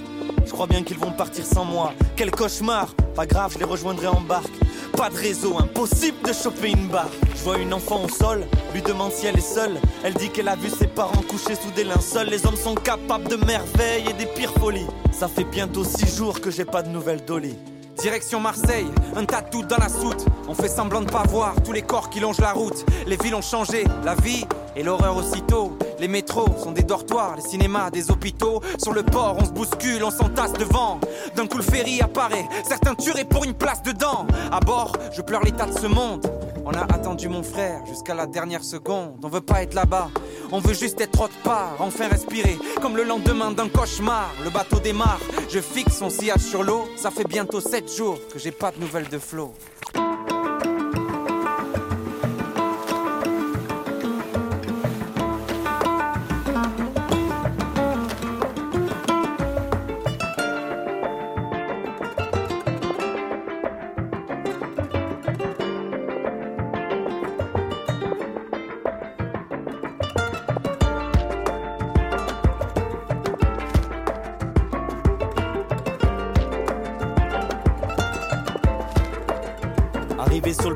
Je 0.45 0.51
crois 0.51 0.67
bien 0.67 0.83
qu'ils 0.83 0.99
vont 0.99 1.11
partir 1.11 1.45
sans 1.45 1.65
moi. 1.65 1.91
Quel 2.15 2.31
cauchemar 2.31 2.95
Pas 3.13 3.25
grave, 3.25 3.51
je 3.55 3.59
les 3.59 3.65
rejoindrai 3.65 4.07
en 4.07 4.21
barque. 4.21 4.57
Pas 4.95 5.09
de 5.09 5.17
réseau, 5.17 5.57
impossible 5.59 6.25
de 6.25 6.31
choper 6.31 6.69
une 6.71 6.87
barre. 6.87 7.11
Je 7.43 7.49
vois 7.49 7.57
une 7.57 7.73
enfant 7.73 8.01
au 8.01 8.07
sol, 8.07 8.45
lui 8.73 8.81
demande 8.81 9.11
si 9.11 9.25
elle 9.25 9.37
est 9.37 9.41
seule. 9.41 9.77
Elle 10.01 10.13
dit 10.13 10.29
qu'elle 10.29 10.47
a 10.47 10.55
vu 10.55 10.69
ses 10.69 10.87
parents 10.87 11.21
couchés 11.27 11.55
sous 11.55 11.71
des 11.71 11.83
linceuls. 11.83 12.29
Les 12.29 12.45
hommes 12.45 12.55
sont 12.55 12.73
capables 12.73 13.27
de 13.27 13.35
merveilles 13.35 14.05
et 14.09 14.13
des 14.13 14.27
pires 14.27 14.53
folies. 14.53 14.87
Ça 15.11 15.27
fait 15.27 15.43
bientôt 15.43 15.83
six 15.83 16.15
jours 16.15 16.39
que 16.39 16.49
j'ai 16.49 16.63
pas 16.63 16.81
de 16.81 16.87
nouvelles 16.87 17.25
d'Oli. 17.25 17.53
Direction 17.97 18.39
Marseille, 18.39 18.87
un 19.17 19.25
tas 19.25 19.41
de 19.41 19.49
doutes 19.49 19.67
dans 19.67 19.75
la 19.75 19.89
soute. 19.89 20.25
On 20.47 20.53
fait 20.53 20.69
semblant 20.69 21.01
de 21.01 21.11
pas 21.11 21.23
voir 21.23 21.53
tous 21.65 21.73
les 21.73 21.81
corps 21.81 22.09
qui 22.09 22.21
longent 22.21 22.39
la 22.39 22.53
route. 22.53 22.85
Les 23.07 23.17
villes 23.17 23.35
ont 23.35 23.41
changé, 23.41 23.83
la 24.05 24.15
vie 24.15 24.45
et 24.77 24.81
l'horreur 24.81 25.17
aussitôt. 25.17 25.77
Les 25.99 26.07
métros 26.07 26.47
sont 26.63 26.71
des 26.71 26.83
dortoirs, 26.83 27.35
les 27.35 27.41
cinémas 27.41 27.89
des 27.91 28.09
hôpitaux. 28.09 28.61
Sur 28.81 28.93
le 28.93 29.03
port, 29.03 29.35
on 29.37 29.43
se 29.43 29.51
bouscule, 29.51 30.01
on 30.01 30.11
s'entasse 30.11 30.53
devant. 30.53 30.97
D'un 31.35 31.45
coup, 31.47 31.57
le 31.57 31.63
ferry 31.63 31.99
apparaît, 31.99 32.47
certains 32.65 32.95
tueraient 32.95 33.25
pour 33.25 33.43
une 33.43 33.53
place 33.53 33.83
dedans. 33.83 34.27
À 34.49 34.61
bord, 34.61 34.93
je 35.11 35.21
pleure 35.21 35.43
l'état 35.43 35.65
de 35.65 35.77
ce 35.77 35.87
monde. 35.87 36.25
On 36.65 36.71
a 36.71 36.83
attendu 36.93 37.27
mon 37.27 37.43
frère 37.43 37.85
jusqu'à 37.85 38.13
la 38.13 38.25
dernière 38.25 38.63
seconde. 38.63 39.19
On 39.23 39.27
veut 39.27 39.41
pas 39.41 39.63
être 39.63 39.73
là-bas, 39.73 40.09
on 40.51 40.59
veut 40.59 40.73
juste 40.73 41.01
être 41.01 41.19
autre 41.21 41.37
part, 41.43 41.75
enfin 41.79 42.07
respirer. 42.07 42.57
Comme 42.81 42.95
le 42.95 43.03
lendemain 43.03 43.51
d'un 43.51 43.67
cauchemar, 43.67 44.33
le 44.43 44.49
bateau 44.49 44.79
démarre. 44.79 45.19
Je 45.49 45.59
fixe 45.59 45.97
son 45.97 46.09
sillage 46.09 46.41
sur 46.41 46.63
l'eau. 46.63 46.85
Ça 46.95 47.11
fait 47.11 47.27
bientôt 47.27 47.59
7 47.59 47.93
jours 47.93 48.17
que 48.31 48.39
j'ai 48.39 48.51
pas 48.51 48.71
de 48.71 48.79
nouvelles 48.79 49.09
de 49.09 49.19
Flo. 49.19 49.53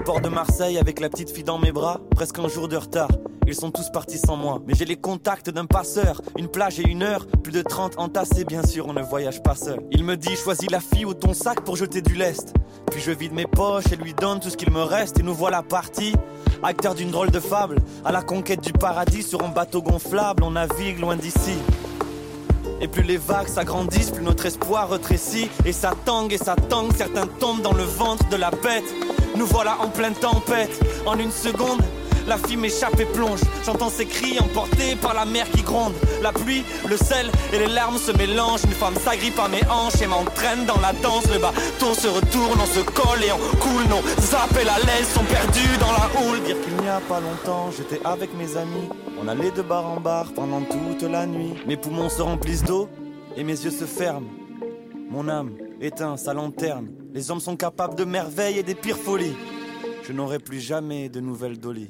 Port 0.08 0.22
de 0.22 0.30
Marseille 0.30 0.78
avec 0.78 1.02
la 1.02 1.10
petite 1.10 1.30
fille 1.32 1.44
dans 1.44 1.58
mes 1.58 1.74
bras, 1.74 2.00
presque 2.16 2.40
un 2.40 2.48
jour 2.48 2.70
de 2.70 2.78
retard. 2.78 3.10
Ils 3.46 3.54
sont 3.54 3.72
tous 3.72 3.90
partis 3.90 4.18
sans 4.18 4.38
moi, 4.38 4.62
mais 4.66 4.74
j'ai 4.74 4.86
les 4.86 4.96
contacts 4.96 5.50
d'un 5.50 5.66
passeur. 5.66 6.22
Une 6.38 6.48
plage 6.48 6.80
et 6.80 6.88
une 6.88 7.04
heure, 7.04 7.28
plus 7.44 7.52
de 7.52 7.62
30 7.62 8.00
entassés, 8.00 8.46
bien 8.46 8.66
sûr, 8.66 8.88
on 8.88 8.94
ne 8.94 9.02
voyage 9.02 9.44
pas 9.44 9.54
seul. 9.54 9.82
Il 9.92 10.06
me 10.06 10.16
dit, 10.16 10.34
choisis 10.38 10.72
la 10.72 10.80
fille 10.80 11.04
ou 11.04 11.14
ton 11.14 11.34
sac 11.34 11.60
pour 11.60 11.76
jeter 11.76 12.02
du 12.02 12.14
lest. 12.14 12.54
Puis 12.90 13.02
je 13.02 13.12
vide 13.12 13.34
mes 13.34 13.48
poches 13.48 13.92
et 13.92 13.98
lui 13.98 14.14
donne 14.14 14.40
tout 14.40 14.50
ce 14.50 14.56
qu'il 14.56 14.72
me 14.72 14.82
reste, 14.82 15.20
et 15.20 15.24
nous 15.24 15.34
voilà 15.34 15.62
partis. 15.62 16.14
Acteur 16.64 16.96
d'une 16.96 17.12
drôle 17.12 17.30
de 17.30 17.42
fable, 17.42 17.80
à 18.06 18.14
la 18.14 18.22
conquête 18.22 18.62
du 18.62 18.72
paradis 18.72 19.24
sur 19.24 19.44
un 19.44 19.50
bateau 19.50 19.82
gonflable, 19.82 20.42
on 20.44 20.52
navigue 20.52 21.02
loin 21.02 21.18
d'ici. 21.18 21.58
Et 22.80 22.88
plus 22.88 23.04
les 23.04 23.18
vagues 23.18 23.50
s'agrandissent, 23.50 24.12
plus 24.12 24.24
notre 24.24 24.46
espoir 24.46 24.88
retrécit. 24.88 25.50
Et 25.66 25.74
ça 25.74 25.92
tangue 26.06 26.32
et 26.32 26.38
ça 26.38 26.56
tangue, 26.56 26.96
certains 26.96 27.28
tombent 27.28 27.62
dans 27.62 27.74
le 27.74 27.84
ventre 27.84 28.30
de 28.30 28.38
la 28.38 28.52
bête. 28.52 28.86
Nous 29.38 29.46
voilà 29.46 29.78
en 29.82 29.90
pleine 29.90 30.16
tempête. 30.16 30.84
En 31.06 31.20
une 31.20 31.32
seconde, 31.32 31.82
la 32.28 32.38
fille 32.38 32.58
m'échappe 32.58 33.00
et 33.00 33.06
plonge. 33.06 33.40
J'entends 33.64 33.90
ses 33.90 34.08
cris 34.08 34.40
emportés 34.40 34.96
par 34.96 35.14
la 35.14 35.26
mer 35.26 35.46
qui 35.52 35.62
gronde. 35.62 35.94
La 36.24 36.32
pluie, 36.32 36.64
le 36.90 36.98
sel 36.98 37.30
et 37.54 37.60
les 37.60 37.68
larmes 37.68 38.00
se 38.00 38.12
mélangent. 38.12 38.64
Une 38.64 38.72
femme 38.72 38.96
s'agrippe 38.96 39.40
à 39.40 39.48
mes 39.48 39.62
hanches 39.70 40.02
et 40.02 40.08
m'entraîne 40.08 40.66
dans 40.66 40.80
la 40.82 40.92
danse. 41.04 41.26
Le 41.32 41.40
bateau 41.40 41.94
se 41.94 42.08
retourne, 42.08 42.60
on 42.60 42.66
se 42.66 42.80
colle 42.80 43.24
et 43.24 43.32
on 43.32 43.58
coule. 43.58 43.84
Nos 43.90 44.02
appels 44.36 44.70
à 44.70 44.80
l'aise 44.80 45.08
sont 45.14 45.24
perdus 45.24 45.78
dans 45.80 45.92
la 45.92 46.10
houle. 46.20 46.42
Dire 46.42 46.60
qu'il 46.62 46.76
n'y 46.82 46.90
a 46.90 47.00
pas 47.02 47.20
longtemps, 47.20 47.70
j'étais 47.78 48.04
avec 48.04 48.36
mes 48.36 48.58
amis. 48.58 48.90
On 49.22 49.28
allait 49.28 49.52
de 49.52 49.62
bar 49.62 49.86
en 49.86 50.00
bar 50.00 50.34
pendant 50.34 50.62
toute 50.62 51.04
la 51.04 51.28
nuit. 51.28 51.54
Mes 51.68 51.78
poumons 51.78 52.10
se 52.10 52.24
remplissent 52.24 52.64
d'eau 52.64 52.90
et 53.36 53.44
mes 53.44 53.54
yeux 53.64 53.72
se 53.72 53.86
ferment. 53.86 54.30
Mon 55.12 55.30
âme 55.30 55.52
éteint 55.80 56.18
sa 56.18 56.34
lanterne. 56.34 56.88
Les 57.18 57.32
hommes 57.32 57.40
sont 57.40 57.58
capables 57.58 57.96
de 57.96 58.04
merveilles 58.04 58.60
et 58.60 58.64
des 58.64 58.76
pires 58.76 58.96
folies. 58.96 59.36
Je 60.04 60.14
n'aurai 60.14 60.38
plus 60.38 60.60
jamais 60.60 61.10
de 61.10 61.20
nouvelles 61.20 61.60
d'Oli. 61.60 61.90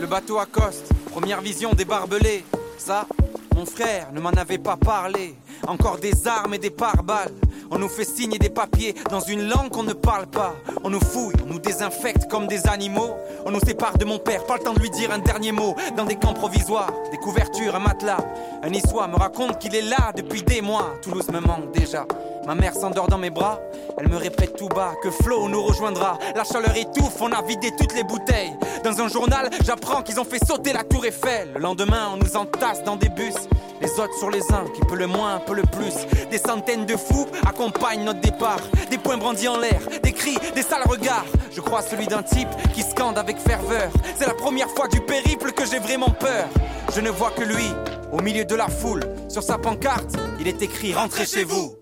Le 0.00 0.06
bateau 0.06 0.38
accoste, 0.38 0.92
première 1.10 1.40
vision 1.40 1.72
des 1.72 1.84
barbelés. 1.84 2.44
Ça, 2.78 3.08
mon 3.56 3.66
frère 3.66 4.12
ne 4.12 4.20
m'en 4.20 4.30
avait 4.30 4.58
pas 4.58 4.76
parlé. 4.76 5.34
encore 5.66 5.98
des 5.98 6.28
armes 6.28 6.54
et 6.54 6.58
des 6.58 6.70
pare-balles. 6.70 7.34
On 7.74 7.78
nous 7.78 7.88
fait 7.88 8.04
signer 8.04 8.38
des 8.38 8.50
papiers 8.50 8.94
dans 9.08 9.20
une 9.20 9.48
langue 9.48 9.70
qu'on 9.70 9.82
ne 9.82 9.94
parle 9.94 10.26
pas. 10.26 10.54
On 10.84 10.90
nous 10.90 11.00
fouille, 11.00 11.34
on 11.42 11.46
nous 11.54 11.58
désinfecte 11.58 12.28
comme 12.30 12.46
des 12.46 12.66
animaux. 12.66 13.16
On 13.46 13.50
nous 13.50 13.60
sépare 13.60 13.96
de 13.96 14.04
mon 14.04 14.18
père, 14.18 14.44
pas 14.44 14.58
le 14.58 14.62
temps 14.62 14.74
de 14.74 14.80
lui 14.80 14.90
dire 14.90 15.10
un 15.10 15.18
dernier 15.18 15.52
mot. 15.52 15.74
Dans 15.96 16.04
des 16.04 16.16
camps 16.16 16.34
provisoires, 16.34 16.92
des 17.10 17.16
couvertures, 17.16 17.74
un 17.74 17.78
matelas. 17.78 18.18
Un 18.62 18.68
niçois 18.68 19.08
me 19.08 19.16
raconte 19.16 19.58
qu'il 19.58 19.74
est 19.74 19.88
là 19.88 20.12
depuis 20.14 20.42
des 20.42 20.60
mois. 20.60 20.96
Toulouse 21.00 21.28
me 21.30 21.40
manque 21.40 21.72
déjà. 21.72 22.06
Ma 22.46 22.54
mère 22.56 22.74
s'endort 22.74 23.06
dans 23.06 23.18
mes 23.18 23.30
bras, 23.30 23.60
elle 23.98 24.08
me 24.08 24.16
répète 24.16 24.56
tout 24.56 24.68
bas 24.68 24.94
que 25.00 25.10
Flo 25.10 25.48
nous 25.48 25.62
rejoindra. 25.62 26.18
La 26.34 26.42
chaleur 26.42 26.76
étouffe, 26.76 27.20
on 27.20 27.30
a 27.30 27.40
vidé 27.42 27.70
toutes 27.78 27.94
les 27.94 28.02
bouteilles. 28.02 28.56
Dans 28.82 29.00
un 29.00 29.08
journal, 29.08 29.48
j'apprends 29.64 30.02
qu'ils 30.02 30.18
ont 30.18 30.24
fait 30.24 30.44
sauter 30.44 30.72
la 30.72 30.82
tour 30.82 31.06
Eiffel. 31.06 31.52
Le 31.54 31.60
lendemain, 31.60 32.10
on 32.12 32.16
nous 32.16 32.36
entasse 32.36 32.82
dans 32.82 32.96
des 32.96 33.08
bus. 33.10 33.34
Les 33.80 33.90
autres 34.00 34.16
sur 34.18 34.30
les 34.30 34.52
uns, 34.52 34.64
qui 34.74 34.80
peut 34.80 34.96
le 34.96 35.06
moins, 35.06 35.38
peut 35.38 35.54
le 35.54 35.62
plus. 35.62 35.94
Des 36.30 36.38
centaines 36.38 36.84
de 36.84 36.96
fous 36.96 37.26
accompagnent 37.46 38.04
notre 38.04 38.20
départ. 38.20 38.60
Des 38.90 38.98
poings 38.98 39.18
brandis 39.18 39.46
en 39.46 39.58
l'air, 39.58 39.80
des 40.02 40.12
cris, 40.12 40.38
des 40.54 40.62
sales 40.62 40.86
regards. 40.86 41.26
Je 41.52 41.60
crois 41.60 41.82
celui 41.82 42.06
d'un 42.06 42.22
type 42.22 42.48
qui 42.74 42.82
scande 42.82 43.18
avec 43.18 43.38
ferveur. 43.38 43.90
C'est 44.16 44.26
la 44.26 44.34
première 44.34 44.70
fois 44.70 44.88
du 44.88 45.00
périple 45.00 45.52
que 45.52 45.64
j'ai 45.64 45.78
vraiment 45.78 46.10
peur. 46.10 46.46
Je 46.94 47.00
ne 47.00 47.10
vois 47.10 47.30
que 47.30 47.42
lui, 47.44 47.70
au 48.12 48.20
milieu 48.20 48.44
de 48.44 48.54
la 48.54 48.68
foule. 48.68 49.02
Sur 49.28 49.42
sa 49.42 49.58
pancarte, 49.58 50.16
il 50.40 50.48
est 50.48 50.60
écrit 50.60 50.92
Rentrez 50.92 51.26
chez 51.26 51.44
vous. 51.44 51.81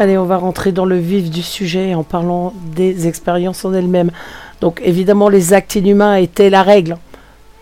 Allez, 0.00 0.16
on 0.16 0.26
va 0.26 0.36
rentrer 0.36 0.70
dans 0.70 0.84
le 0.84 0.96
vif 0.96 1.28
du 1.28 1.42
sujet 1.42 1.92
en 1.92 2.04
parlant 2.04 2.52
des 2.76 3.08
expériences 3.08 3.64
en 3.64 3.74
elles-mêmes. 3.74 4.12
Donc 4.60 4.80
évidemment, 4.84 5.28
les 5.28 5.54
actes 5.54 5.74
inhumains 5.74 6.14
étaient 6.14 6.50
la 6.50 6.62
règle. 6.62 6.98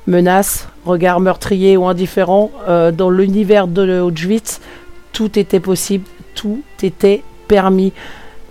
Menaces, 0.07 0.69
regards 0.85 1.21
meurtriers 1.21 1.79
ou 1.79 1.87
indifférents, 1.87 2.51
euh, 2.69 2.93
dans 2.93 3.09
l'univers 3.09 3.67
de 3.67 4.01
Auschwitz, 4.01 4.61
tout 5.15 5.39
était 5.39 5.61
possible, 5.61 6.05
tout 6.35 6.61
était 6.83 7.23
permis. 7.49 7.95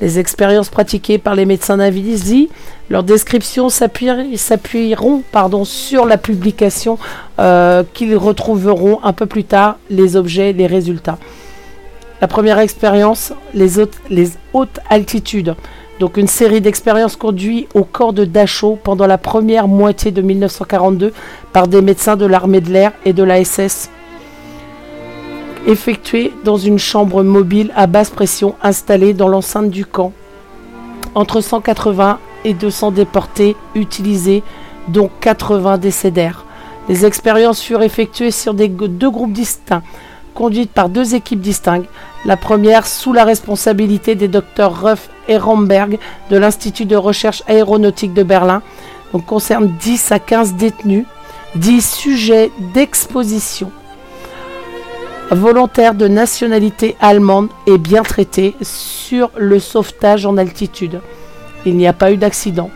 Les 0.01 0.17
expériences 0.17 0.69
pratiquées 0.69 1.19
par 1.19 1.35
les 1.35 1.45
médecins 1.45 1.77
d'Invisi, 1.77 2.49
leurs 2.89 3.03
descriptions 3.03 3.69
s'appuieront 3.69 5.21
sur 5.63 6.07
la 6.07 6.17
publication 6.17 6.97
euh, 7.37 7.83
qu'ils 7.93 8.17
retrouveront 8.17 8.99
un 9.03 9.13
peu 9.13 9.27
plus 9.27 9.43
tard, 9.43 9.77
les 9.91 10.15
objets, 10.15 10.53
les 10.53 10.65
résultats. 10.65 11.19
La 12.21 12.27
première 12.29 12.59
expérience, 12.59 13.33
les 13.53 13.79
hautes, 14.53 14.79
altitudes. 14.89 15.55
Donc 15.99 16.15
une 16.17 16.27
série 16.27 16.61
d'expériences 16.61 17.17
conduites 17.17 17.67
au 17.73 17.83
corps 17.83 18.13
de 18.13 18.23
Dachau 18.23 18.77
pendant 18.81 19.05
la 19.05 19.17
première 19.17 19.67
moitié 19.67 20.11
de 20.11 20.21
1942 20.21 21.13
par 21.51 21.67
des 21.67 21.81
médecins 21.81 22.15
de 22.15 22.25
l'armée 22.25 22.61
de 22.61 22.71
l'air 22.71 22.93
et 23.03 23.11
de 23.11 23.23
la 23.23 23.43
SS. 23.43 23.89
Effectuées 25.67 26.33
dans 26.45 26.57
une 26.57 26.79
chambre 26.79 27.21
mobile 27.23 27.71
à 27.75 27.87
basse 27.87 28.11
pression 28.11 28.55
installée 28.61 29.13
dans 29.13 29.27
l'enceinte 29.27 29.69
du 29.69 29.85
camp. 29.85 30.13
Entre 31.15 31.41
180 31.41 32.19
et 32.45 32.53
200 32.53 32.91
déportés 32.91 33.55
utilisés, 33.73 34.43
dont 34.87 35.09
80 35.19 35.79
décédèrent. 35.79 36.45
Les 36.87 37.05
expériences 37.05 37.61
furent 37.61 37.81
effectuées 37.81 38.31
sur 38.31 38.53
deux 38.53 39.09
groupes 39.09 39.33
distincts 39.33 39.81
conduite 40.35 40.69
par 40.71 40.89
deux 40.89 41.15
équipes 41.15 41.41
distinctes. 41.41 41.89
La 42.25 42.37
première 42.37 42.85
sous 42.85 43.13
la 43.13 43.23
responsabilité 43.23 44.13
des 44.13 44.27
docteurs 44.27 44.83
Ruff 44.83 45.09
et 45.27 45.37
Romberg 45.37 45.97
de 46.29 46.37
l'Institut 46.37 46.85
de 46.85 46.95
recherche 46.95 47.41
aéronautique 47.47 48.13
de 48.13 48.21
Berlin. 48.21 48.61
Donc 49.13 49.25
concerne 49.25 49.73
10 49.79 50.11
à 50.11 50.19
15 50.19 50.53
détenus, 50.53 51.05
10 51.55 51.95
sujets 51.95 52.51
d'exposition 52.75 53.71
volontaires 55.31 55.95
de 55.95 56.07
nationalité 56.07 56.95
allemande 56.99 57.49
et 57.65 57.77
bien 57.77 58.03
traités 58.03 58.55
sur 58.61 59.31
le 59.35 59.59
sauvetage 59.59 60.25
en 60.25 60.37
altitude. 60.37 61.01
Il 61.65 61.75
n'y 61.77 61.87
a 61.87 61.93
pas 61.93 62.11
eu 62.11 62.17
d'accident. 62.17 62.69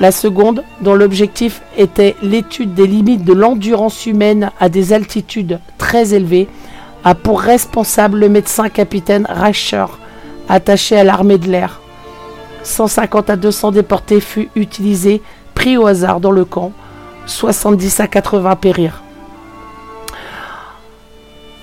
La 0.00 0.10
seconde, 0.10 0.64
dont 0.80 0.94
l'objectif 0.94 1.62
était 1.76 2.16
l'étude 2.22 2.74
des 2.74 2.86
limites 2.86 3.24
de 3.24 3.32
l'endurance 3.32 4.06
humaine 4.06 4.50
à 4.58 4.68
des 4.68 4.92
altitudes 4.92 5.60
très 5.78 6.14
élevées, 6.14 6.48
a 7.04 7.14
pour 7.14 7.40
responsable 7.40 8.18
le 8.18 8.28
médecin 8.28 8.68
capitaine 8.68 9.26
Reicher, 9.28 9.86
attaché 10.48 10.96
à 10.96 11.04
l'armée 11.04 11.38
de 11.38 11.48
l'air. 11.48 11.80
150 12.62 13.30
à 13.30 13.36
200 13.36 13.72
déportés 13.72 14.20
furent 14.20 14.48
utilisés, 14.54 15.22
pris 15.54 15.76
au 15.76 15.86
hasard 15.86 16.20
dans 16.20 16.30
le 16.30 16.44
camp. 16.44 16.72
70 17.26 18.00
à 18.00 18.08
80 18.08 18.56
périrent. 18.56 19.01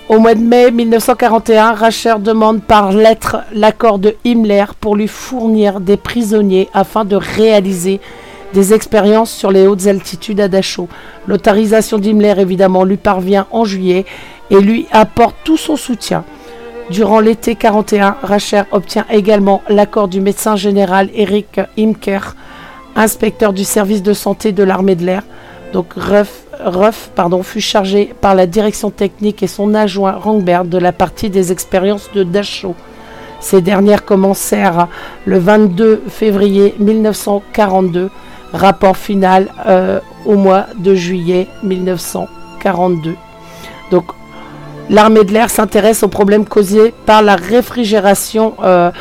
Au 0.10 0.18
mois 0.18 0.34
de 0.34 0.42
mai 0.42 0.72
1941, 0.72 1.74
Racher 1.74 2.16
demande 2.20 2.64
par 2.64 2.92
lettre 2.92 3.44
l'accord 3.54 4.00
de 4.00 4.16
Himmler 4.26 4.66
pour 4.80 4.96
lui 4.96 5.08
fournir 5.08 5.80
des 5.80 5.98
prisonniers 5.98 6.68
afin 6.74 7.06
de 7.06 7.16
réaliser 7.16 8.02
des 8.52 8.74
expériences 8.74 9.30
sur 9.32 9.52
les 9.52 9.68
hautes 9.68 9.86
altitudes 9.86 10.40
à 10.40 10.48
Dachau. 10.48 10.88
L'autorisation 11.28 12.00
d'Himmler 12.00 12.34
évidemment 12.40 12.86
lui 12.86 12.98
parvient 12.98 13.46
en 13.52 13.66
juillet 13.66 14.04
et 14.50 14.60
lui 14.60 14.88
apporte 14.92 15.36
tout 15.44 15.58
son 15.58 15.76
soutien. 15.76 16.24
Durant 16.90 17.20
l'été 17.20 17.54
41, 17.54 18.18
Racher 18.24 18.64
obtient 18.72 19.06
également 19.12 19.62
l'accord 19.70 20.08
du 20.08 20.22
médecin 20.22 20.56
général 20.56 21.12
Eric 21.14 21.62
Imker, 21.78 22.36
inspecteur 22.96 23.54
du 23.54 23.64
service 23.64 24.02
de 24.02 24.14
santé 24.14 24.54
de 24.54 24.64
l'armée 24.64 24.96
de 24.96 25.06
l'air. 25.06 25.22
Donc 25.74 25.94
Ruff, 25.96 26.46
fut 27.44 27.62
chargé 27.62 28.14
par 28.22 28.36
la 28.36 28.48
direction 28.48 28.90
technique 28.90 29.44
et 29.44 29.48
son 29.48 29.74
adjoint 29.74 30.14
Rangberg 30.14 30.68
de 30.68 30.78
la 30.78 30.92
partie 30.92 31.30
des 31.30 31.52
expériences 31.52 32.10
de 32.14 32.24
Dachau. 32.24 32.76
Ces 33.40 33.62
dernières 33.62 34.04
commencèrent 34.04 34.88
le 35.26 35.40
22 35.40 36.04
février 36.10 36.76
1942, 36.80 38.10
rapport 38.52 38.98
final 38.98 39.48
euh, 39.66 40.00
au 40.26 40.36
mois 40.36 40.66
de 40.78 40.94
juillet 40.96 41.48
1942. 41.64 43.16
Donc 43.92 44.06
l'armée 44.90 45.24
de 45.24 45.32
l'air 45.32 45.50
s'intéresse 45.50 46.04
aux 46.04 46.10
problèmes 46.10 46.46
causés 46.46 46.94
par 47.06 47.22
la 47.22 47.36
réfrigération 47.36 48.56
euh, 48.64 48.92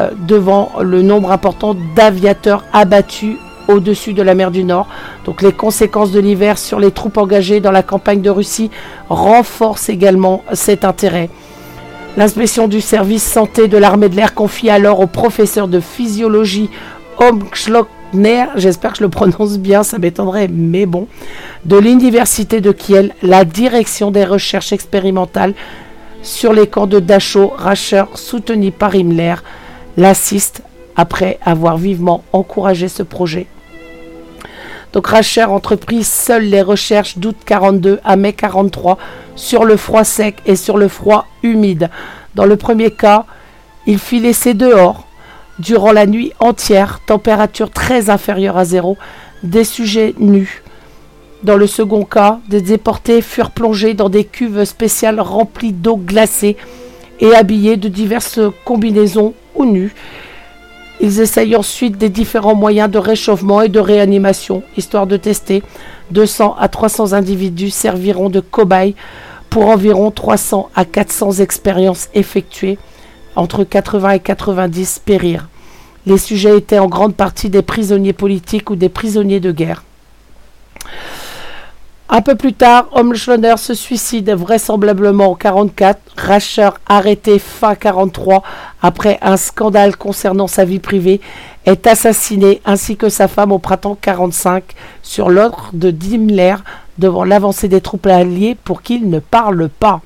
euh, 0.00 0.10
devant 0.28 0.72
le 0.80 1.02
nombre 1.02 1.32
important 1.32 1.74
d'aviateurs 1.96 2.64
abattus 2.72 3.36
au-dessus 3.68 4.12
de 4.12 4.22
la 4.22 4.34
mer 4.34 4.50
du 4.50 4.64
Nord. 4.64 4.88
Donc 5.24 5.42
les 5.42 5.52
conséquences 5.52 6.10
de 6.10 6.20
l'hiver 6.20 6.58
sur 6.58 6.80
les 6.80 6.90
troupes 6.90 7.18
engagées 7.18 7.60
dans 7.60 7.70
la 7.70 7.82
campagne 7.82 8.22
de 8.22 8.30
Russie 8.30 8.70
renforcent 9.08 9.88
également 9.88 10.42
cet 10.52 10.84
intérêt. 10.84 11.30
L'inspection 12.16 12.66
du 12.66 12.80
service 12.80 13.22
santé 13.22 13.68
de 13.68 13.78
l'armée 13.78 14.08
de 14.08 14.16
l'air 14.16 14.34
confie 14.34 14.70
alors 14.70 15.00
au 15.00 15.06
professeur 15.06 15.68
de 15.68 15.78
physiologie 15.78 16.70
Omschlock 17.18 17.88
j'espère 18.56 18.92
que 18.92 18.98
je 18.98 19.02
le 19.02 19.08
prononce 19.08 19.58
bien, 19.58 19.82
ça 19.82 19.98
m'étonnerait, 19.98 20.48
mais 20.48 20.86
bon, 20.86 21.08
de 21.64 21.76
l'université 21.76 22.60
de 22.60 22.72
Kiel, 22.72 23.14
la 23.22 23.44
direction 23.44 24.10
des 24.10 24.24
recherches 24.24 24.72
expérimentales 24.72 25.54
sur 26.22 26.52
les 26.52 26.66
camps 26.66 26.86
de 26.86 27.00
Dachau, 27.00 27.52
Racher, 27.56 28.04
soutenu 28.14 28.72
par 28.72 28.94
Himmler, 28.94 29.36
l'assiste 29.96 30.62
après 30.96 31.38
avoir 31.44 31.76
vivement 31.76 32.24
encouragé 32.32 32.88
ce 32.88 33.02
projet. 33.02 33.46
Donc 34.92 35.06
Racher 35.06 35.44
entreprit 35.44 36.04
seules 36.04 36.44
les 36.44 36.62
recherches 36.62 37.18
d'août 37.18 37.36
42 37.44 38.00
à 38.04 38.16
mai 38.16 38.32
43 38.32 38.98
sur 39.36 39.64
le 39.64 39.76
froid 39.76 40.04
sec 40.04 40.36
et 40.46 40.56
sur 40.56 40.78
le 40.78 40.88
froid 40.88 41.26
humide. 41.42 41.90
Dans 42.34 42.46
le 42.46 42.56
premier 42.56 42.90
cas, 42.90 43.24
il 43.86 43.98
fit 43.98 44.20
laisser 44.20 44.54
dehors, 44.54 45.06
durant 45.58 45.92
la 45.92 46.06
nuit 46.06 46.32
entière, 46.40 47.00
température 47.06 47.70
très 47.70 48.10
inférieure 48.10 48.56
à 48.56 48.64
zéro, 48.64 48.96
des 49.42 49.64
sujets 49.64 50.14
nus. 50.18 50.62
Dans 51.42 51.56
le 51.56 51.66
second 51.66 52.04
cas, 52.04 52.40
des 52.48 52.60
déportés 52.60 53.22
furent 53.22 53.50
plongés 53.50 53.94
dans 53.94 54.08
des 54.08 54.24
cuves 54.24 54.64
spéciales 54.64 55.20
remplies 55.20 55.72
d'eau 55.72 55.96
glacée 55.96 56.56
et 57.20 57.34
habillés 57.34 57.76
de 57.76 57.88
diverses 57.88 58.40
combinaisons 58.64 59.34
ou 59.54 59.64
nus. 59.64 59.94
Ils 61.00 61.20
essayent 61.20 61.54
ensuite 61.54 61.96
des 61.96 62.08
différents 62.08 62.56
moyens 62.56 62.90
de 62.90 62.98
réchauffement 62.98 63.62
et 63.62 63.68
de 63.68 63.78
réanimation, 63.78 64.62
histoire 64.76 65.06
de 65.06 65.16
tester. 65.16 65.62
200 66.10 66.56
à 66.58 66.68
300 66.68 67.12
individus 67.12 67.70
serviront 67.70 68.30
de 68.30 68.40
cobayes 68.40 68.96
pour 69.48 69.66
environ 69.68 70.10
300 70.10 70.70
à 70.74 70.84
400 70.84 71.34
expériences 71.34 72.08
effectuées. 72.14 72.78
Entre 73.36 73.62
80 73.62 74.10
et 74.10 74.20
90 74.20 75.02
périrent. 75.04 75.48
Les 76.06 76.18
sujets 76.18 76.56
étaient 76.56 76.78
en 76.78 76.88
grande 76.88 77.14
partie 77.14 77.50
des 77.50 77.62
prisonniers 77.62 78.12
politiques 78.12 78.70
ou 78.70 78.76
des 78.76 78.88
prisonniers 78.88 79.40
de 79.40 79.52
guerre. 79.52 79.84
Un 82.10 82.22
peu 82.22 82.36
plus 82.36 82.54
tard, 82.54 82.86
Homschloner 82.92 83.58
se 83.58 83.74
suicide 83.74 84.30
vraisemblablement 84.30 85.32
en 85.32 85.34
44. 85.34 86.00
Racher, 86.16 86.70
arrêté 86.86 87.38
fin 87.38 87.74
43 87.74 88.42
après 88.80 89.18
un 89.20 89.36
scandale 89.36 89.94
concernant 89.94 90.46
sa 90.46 90.64
vie 90.64 90.78
privée, 90.78 91.20
est 91.66 91.86
assassiné 91.86 92.62
ainsi 92.64 92.96
que 92.96 93.10
sa 93.10 93.28
femme 93.28 93.52
au 93.52 93.58
printemps 93.58 93.98
45 94.00 94.64
sur 95.02 95.28
l'ordre 95.28 95.68
de 95.74 95.90
Dimmler 95.90 96.56
devant 96.96 97.24
l'avancée 97.24 97.68
des 97.68 97.82
troupes 97.82 98.06
alliées 98.06 98.56
pour 98.64 98.80
qu'il 98.80 99.10
ne 99.10 99.18
parle 99.18 99.68
pas. 99.68 100.00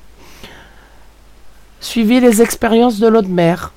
Suivi 1.79 2.19
les 2.19 2.41
expériences 2.41 2.99
de 2.99 3.07
l'eau 3.07 3.21
de 3.21 3.27
mer. 3.27 3.71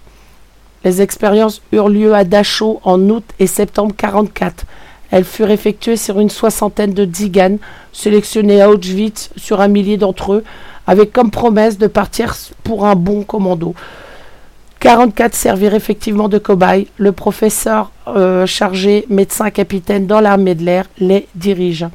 Les 0.82 1.00
expériences 1.00 1.62
eurent 1.70 1.88
lieu 1.88 2.12
à 2.12 2.24
Dachau 2.24 2.80
en 2.82 3.00
août 3.08 3.24
et 3.38 3.46
septembre 3.46 3.94
44. 3.96 4.64
Elles 5.10 5.24
furent 5.24 5.50
effectuées 5.50 5.96
sur 5.96 6.18
une 6.20 6.30
soixantaine 6.30 6.92
de 6.92 7.04
Tziganes, 7.04 7.58
sélectionnés 7.92 8.60
à 8.60 8.70
Auschwitz 8.70 9.30
sur 9.36 9.60
un 9.60 9.68
millier 9.68 9.96
d'entre 9.96 10.34
eux, 10.34 10.44
avec 10.86 11.12
comme 11.12 11.30
promesse 11.30 11.78
de 11.78 11.86
partir 11.86 12.34
pour 12.62 12.86
un 12.86 12.94
bon 12.94 13.22
commando. 13.22 13.74
44 14.80 15.34
servirent 15.34 15.74
effectivement 15.74 16.28
de 16.28 16.38
cobayes. 16.38 16.86
Le 16.96 17.12
professeur 17.12 17.90
euh, 18.08 18.46
chargé, 18.46 19.06
médecin 19.08 19.50
capitaine 19.50 20.06
dans 20.06 20.20
l'armée 20.20 20.54
de 20.54 20.64
l'air, 20.64 20.86
les 20.98 21.26
dirige. 21.34 21.86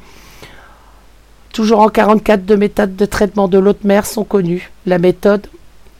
Toujours 1.52 1.80
en 1.80 1.88
44, 1.88 2.44
deux 2.44 2.56
méthodes 2.56 2.96
de 2.96 3.04
traitement 3.04 3.46
de 3.46 3.58
l'eau 3.58 3.72
de 3.72 3.86
mer 3.86 4.06
sont 4.06 4.24
connues. 4.24 4.70
La 4.86 4.98
méthode 4.98 5.46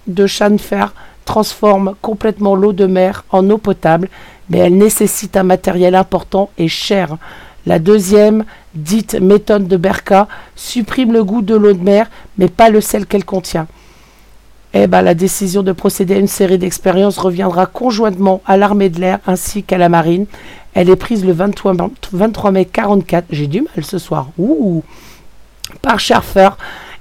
de 0.07 0.27
Schanfer 0.27 0.93
transforme 1.25 1.95
complètement 2.03 2.55
l'eau 2.55 2.73
de 2.73 2.87
mer 2.87 3.25
en 3.31 3.49
eau 3.51 3.59
potable 3.59 4.09
mais 4.53 4.59
elle 4.59 4.77
nécessite 4.77 5.37
un 5.37 5.45
matériel 5.45 5.95
important 5.95 6.51
et 6.59 6.69
cher. 6.69 7.17
La 7.65 7.79
deuxième, 7.79 8.45
dite 8.75 9.15
méthode 9.15 9.67
de 9.67 9.77
Berka, 9.77 10.29
supprime 10.57 11.13
le 11.13 11.25
goût 11.25 11.43
de 11.43 11.55
l'eau 11.55 11.73
de 11.73 11.83
mer, 11.83 12.11
mais 12.37 12.49
pas 12.49 12.69
le 12.69 12.81
sel 12.81 13.07
qu'elle 13.07 13.25
contient. 13.25 13.67
Eh 14.75 14.87
ben, 14.87 15.03
la 15.03 15.15
décision 15.15 15.63
de 15.63 15.73
procéder 15.73 16.15
à 16.15 16.19
une 16.19 16.29
série 16.29 16.59
d'expériences 16.59 17.19
reviendra 17.19 17.67
conjointement 17.67 18.43
à 18.47 18.57
l'armée 18.57 18.89
de 18.89 19.01
l'air 19.01 19.21
ainsi 19.27 19.63
qu'à 19.63 19.79
la 19.79 19.89
marine. 19.89 20.27
Elle 20.75 20.91
est 20.91 20.97
prise 20.97 21.25
le 21.25 21.33
23, 21.33 21.75
23 22.13 22.51
mai 22.51 22.65
44. 22.65 23.27
J'ai 23.31 23.47
du 23.47 23.63
mal 23.63 23.85
ce 23.85 23.99
soir. 23.99 24.29
Ouh 24.39 24.83
par 25.81 25.99
Scherfer 25.99 26.51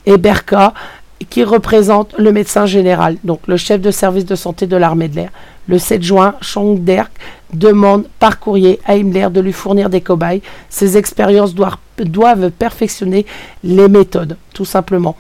et 0.06 0.18
Berka, 0.18 0.74
qui 1.26 1.44
représente 1.44 2.14
le 2.18 2.32
médecin 2.32 2.66
général, 2.66 3.18
donc 3.24 3.42
le 3.48 3.58
chef 3.58 3.82
de 3.82 3.92
service 3.92 4.26
de 4.26 4.36
santé 4.36 4.68
de 4.68 4.76
l'armée 4.76 5.08
de 5.08 5.16
l'air. 5.16 5.32
Le 5.68 5.78
7 5.78 6.02
juin, 6.02 6.36
Derk 6.78 7.12
demande 7.54 8.06
par 8.20 8.40
courrier 8.40 8.80
à 8.86 8.96
Himmler 8.96 9.30
de 9.32 9.42
lui 9.42 9.54
fournir 9.54 9.90
des 9.90 10.02
cobayes. 10.02 10.42
Ces 10.70 10.98
expériences 10.98 11.54
doivent, 11.54 11.78
doivent 12.00 12.50
perfectionner 12.52 13.26
les 13.64 13.88
méthodes, 13.88 14.38
tout 14.54 14.66
simplement. 14.66 15.16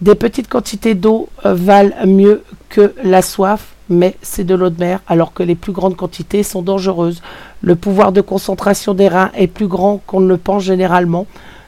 Des 0.00 0.14
petites 0.14 0.48
quantités 0.48 0.94
d'eau 0.94 1.28
euh, 1.44 1.54
valent 1.54 2.06
mieux 2.06 2.44
que 2.68 2.94
la 3.02 3.20
soif, 3.20 3.74
mais 3.88 4.16
c'est 4.22 4.44
de 4.44 4.54
l'eau 4.54 4.70
de 4.70 4.78
mer, 4.78 5.00
alors 5.08 5.32
que 5.32 5.42
les 5.42 5.56
plus 5.56 5.72
grandes 5.72 5.96
quantités 5.96 6.44
sont 6.44 6.62
dangereuses. 6.62 7.20
Le 7.62 7.74
pouvoir 7.74 8.12
de 8.12 8.20
concentration 8.20 8.94
des 8.94 9.08
reins 9.08 9.30
est 9.34 9.48
plus 9.48 9.66
grand 9.66 10.00
qu'on 10.06 10.20
ne 10.20 10.28
le 10.28 10.36
pense 10.36 10.62
généralement, 10.62 11.26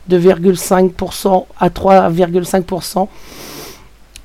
de 0.09 0.19
2,5% 0.19 1.45
à 1.59 1.69
3,5%. 1.69 3.09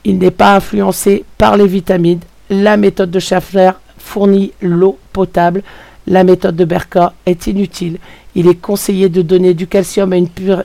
Il 0.04 0.18
n'est 0.18 0.32
pas 0.32 0.56
influencé 0.56 1.26
par 1.38 1.58
les 1.58 1.68
vitamines 1.68 2.20
la 2.50 2.78
méthode 2.78 3.12
de 3.12 3.20
Schaffler 3.20 3.72
fournit 3.98 4.52
l'eau 4.62 5.00
potable. 5.14 5.64
La 6.08 6.24
méthode 6.24 6.56
de 6.56 6.66
Berka 6.66 7.14
est 7.26 7.48
inutile. 7.48 7.98
Il 8.36 8.48
est 8.48 8.62
conseillé 8.62 9.10
de 9.10 9.22
donner 9.22 9.54
du 9.54 9.66
calcium 9.66 10.14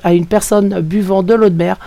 à 0.02 0.12
une 0.12 0.26
personne 0.26 0.80
buvant 0.80 1.22
de 1.22 1.34
l'eau 1.34 1.48
de 1.48 1.54
mer 1.54 1.78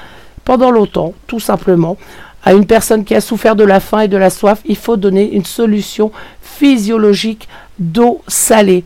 pendant 0.43 0.71
longtemps, 0.71 1.13
tout 1.28 1.39
simplement. 1.39 1.97
À 2.43 2.53
une 2.53 2.65
personne 2.65 3.05
qui 3.05 3.15
a 3.15 3.21
souffert 3.21 3.55
de 3.55 3.63
la 3.63 3.80
faim 3.80 4.01
et 4.01 4.07
de 4.07 4.17
la 4.17 4.30
soif, 4.30 4.61
il 4.65 4.76
faut 4.76 4.97
donner 4.97 5.32
une 5.34 5.45
solution 5.45 6.11
physiologique 6.41 7.47
d'eau 7.78 8.21
salée. 8.28 8.84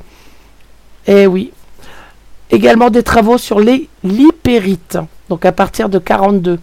Eh 1.07 1.25
oui. 1.25 1.51
Également 2.49 2.89
des 2.89 3.03
travaux 3.03 3.37
sur 3.37 3.59
les 3.59 3.89
lipérites, 4.03 4.97
donc 5.29 5.45
à 5.45 5.51
partir 5.51 5.89
de 5.89 5.99
42. 5.99 6.59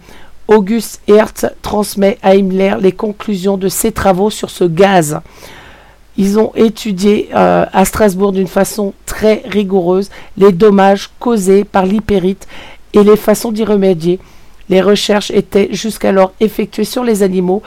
Auguste 0.47 1.01
Hertz 1.07 1.45
transmet 1.61 2.17
à 2.21 2.35
Himmler 2.35 2.75
les 2.79 2.91
conclusions 2.91 3.57
de 3.57 3.67
ses 3.67 3.91
travaux 3.91 4.29
sur 4.29 4.49
ce 4.49 4.63
gaz. 4.63 5.19
Ils 6.17 6.39
ont 6.39 6.51
étudié 6.55 7.29
euh, 7.35 7.65
à 7.71 7.85
Strasbourg 7.85 8.31
d'une 8.31 8.47
façon 8.47 8.93
très 9.05 9.43
rigoureuse 9.45 10.09
les 10.37 10.51
dommages 10.51 11.09
causés 11.19 11.63
par 11.63 11.85
l'hypérite 11.85 12.47
et 12.93 13.03
les 13.03 13.17
façons 13.17 13.51
d'y 13.51 13.65
remédier. 13.65 14.19
Les 14.69 14.81
recherches 14.81 15.31
étaient 15.31 15.69
jusqu'alors 15.71 16.33
effectuées 16.39 16.85
sur 16.85 17.03
les 17.03 17.21
animaux. 17.21 17.61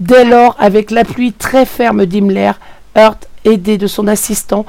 Dès 0.00 0.24
lors, 0.24 0.56
avec 0.58 0.90
l'appui 0.90 1.32
très 1.32 1.64
ferme 1.64 2.04
d'Himmler, 2.06 2.52
Hertz, 2.94 3.28
aidé 3.44 3.78
de 3.78 3.86
son 3.86 4.06
assistant, 4.08 4.66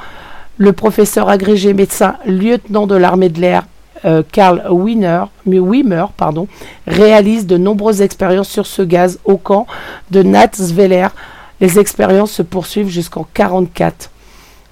le 0.58 0.74
professeur 0.74 1.30
agrégé 1.30 1.74
médecin 1.74 2.16
lieutenant 2.26 2.88
de 2.88 2.96
l'armée 2.96 3.30
de 3.30 3.42
l'air 3.42 3.64
euh, 4.06 4.24
Karl 4.32 4.64
Wimmer 4.70 5.26
réalise 6.86 7.48
de 7.48 7.58
nombreuses 7.58 8.02
expériences 8.02 8.50
sur 8.50 8.66
ce 8.66 8.82
gaz 8.82 9.20
au 9.24 9.38
camp 9.38 9.66
de 10.12 10.24
Natzweiler. 10.24 11.08
Les 11.62 11.80
expériences 11.80 12.34
se 12.34 12.42
poursuivent 12.42 12.90
jusqu'en 12.90 13.22
1944. 13.22 14.10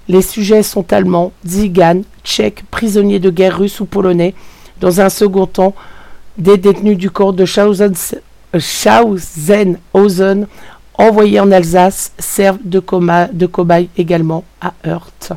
Les 0.08 0.22
sujets 0.22 0.62
sont 0.62 0.92
allemands, 0.92 1.32
tziganes, 1.46 2.02
tchèques, 2.24 2.64
prisonniers 2.70 3.20
de 3.20 3.30
guerre 3.30 3.58
russes 3.58 3.80
ou 3.80 3.86
polonais. 3.86 4.34
Dans 4.80 5.00
un 5.00 5.08
second 5.08 5.46
temps, 5.46 5.74
des 6.36 6.58
détenus 6.58 6.98
du 6.98 7.10
camp 7.10 7.32
de 7.32 7.46
Schausenhausen 7.46 10.46
envoyés 10.94 11.40
en 11.40 11.50
Alsace 11.50 12.12
servent 12.18 12.58
de, 12.64 12.82
de 13.32 13.46
cobayes 13.46 13.88
également 13.96 14.44
à 14.60 14.74
Heurt. 14.86 15.32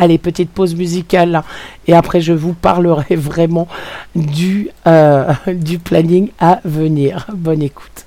Allez, 0.00 0.16
petite 0.16 0.50
pause 0.50 0.74
musicale. 0.74 1.42
Et 1.86 1.92
après, 1.92 2.22
je 2.22 2.32
vous 2.32 2.54
parlerai 2.54 3.16
vraiment 3.16 3.68
du, 4.14 4.70
euh, 4.86 5.34
du 5.46 5.78
planning 5.78 6.30
à 6.38 6.60
venir. 6.64 7.26
Bonne 7.34 7.60
écoute. 7.60 8.06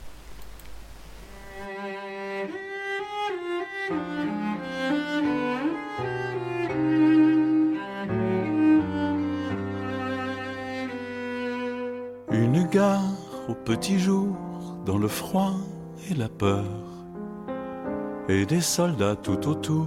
Une 12.32 12.64
gare 12.72 13.04
au 13.48 13.54
petit 13.54 14.00
jour, 14.00 14.36
dans 14.88 14.98
le 14.98 15.08
froid 15.08 15.54
et 16.10 16.16
la 16.16 16.28
peur, 16.28 16.66
et 18.28 18.48
des 18.48 18.62
soldats 18.62 19.16
tout 19.16 19.48
autour 19.48 19.86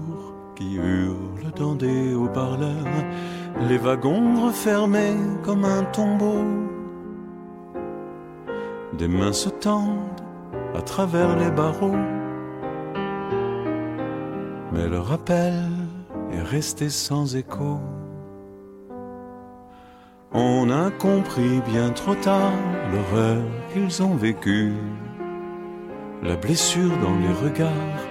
qui 0.54 0.74
hurle 0.74 1.35
dans 1.58 1.74
des 1.74 2.14
haut-parleurs, 2.14 3.04
les 3.68 3.78
wagons 3.78 4.46
refermés 4.46 5.16
comme 5.42 5.64
un 5.64 5.84
tombeau. 5.84 6.44
Des 8.98 9.08
mains 9.08 9.32
se 9.32 9.48
tendent 9.48 10.20
à 10.74 10.82
travers 10.82 11.36
les 11.36 11.50
barreaux, 11.50 12.02
mais 14.72 14.88
le 14.88 14.98
rappel 14.98 15.64
est 16.32 16.42
resté 16.42 16.88
sans 16.88 17.36
écho. 17.36 17.78
On 20.32 20.70
a 20.70 20.90
compris 20.90 21.60
bien 21.70 21.90
trop 21.90 22.14
tard 22.14 22.52
l'horreur 22.92 23.42
qu'ils 23.72 24.02
ont 24.02 24.16
vécue, 24.16 24.74
la 26.22 26.36
blessure 26.36 26.96
dans 27.02 27.16
les 27.18 27.32
regards 27.48 28.06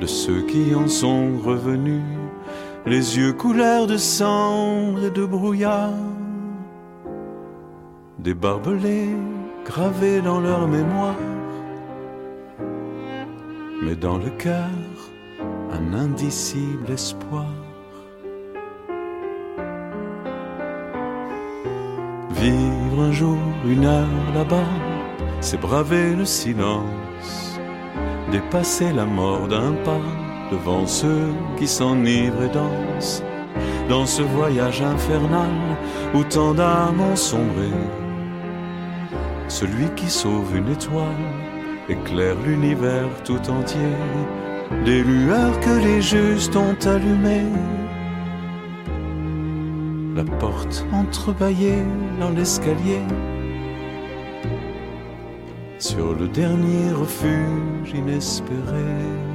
de 0.00 0.06
ceux 0.06 0.42
qui 0.42 0.74
en 0.74 0.88
sont 0.88 1.38
revenus, 1.38 2.02
les 2.86 3.16
yeux 3.16 3.32
couleur 3.32 3.86
de 3.86 3.96
cendre 3.96 5.04
et 5.06 5.10
de 5.10 5.24
brouillard, 5.24 5.90
des 8.18 8.34
barbelés 8.34 9.08
gravés 9.64 10.20
dans 10.20 10.40
leur 10.40 10.68
mémoire, 10.68 11.16
mais 13.82 13.96
dans 13.96 14.18
le 14.18 14.28
cœur 14.30 14.68
un 15.72 15.94
indicible 15.94 16.90
espoir. 16.90 17.46
Vivre 22.32 23.00
un 23.00 23.12
jour, 23.12 23.38
une 23.64 23.86
heure 23.86 24.34
là-bas, 24.34 24.68
c'est 25.40 25.58
braver 25.58 26.14
le 26.14 26.26
silence, 26.26 27.58
dépasser 28.30 28.92
la 28.92 29.06
mort 29.06 29.48
d'un 29.48 29.72
pas 29.84 30.23
devant 30.54 30.86
ceux 30.86 31.32
qui 31.56 31.66
s'enivrent 31.66 32.44
et 32.44 32.48
dansent 32.48 33.22
dans 33.88 34.06
ce 34.06 34.22
voyage 34.22 34.80
infernal 34.82 35.54
où 36.14 36.22
tant 36.24 36.54
d'âmes 36.54 37.00
ont 37.12 37.16
sombré. 37.16 37.72
Celui 39.48 39.88
qui 39.96 40.08
sauve 40.08 40.56
une 40.56 40.70
étoile 40.70 41.26
éclaire 41.88 42.36
l'univers 42.46 43.10
tout 43.24 43.44
entier, 43.50 43.96
des 44.84 45.02
lueurs 45.02 45.58
que 45.60 45.76
les 45.86 46.00
justes 46.00 46.56
ont 46.56 46.80
allumées. 46.94 47.52
La 50.16 50.24
porte 50.42 50.86
entrebâillée 50.92 51.84
dans 52.20 52.30
l'escalier, 52.30 53.02
sur 55.78 56.14
le 56.14 56.26
dernier 56.28 56.92
refuge 56.92 57.90
inespéré. 57.92 59.33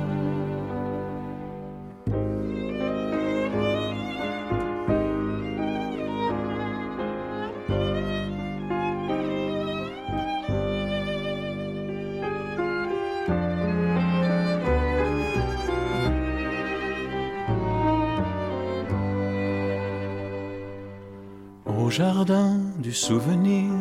Du 22.90 22.96
souvenir, 22.96 23.72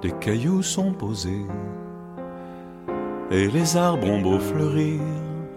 des 0.00 0.12
cailloux 0.12 0.62
sont 0.62 0.94
posés. 0.94 1.44
Et 3.30 3.48
les 3.48 3.76
arbres 3.76 4.08
ont 4.08 4.22
beau 4.22 4.38
fleurir, 4.38 5.02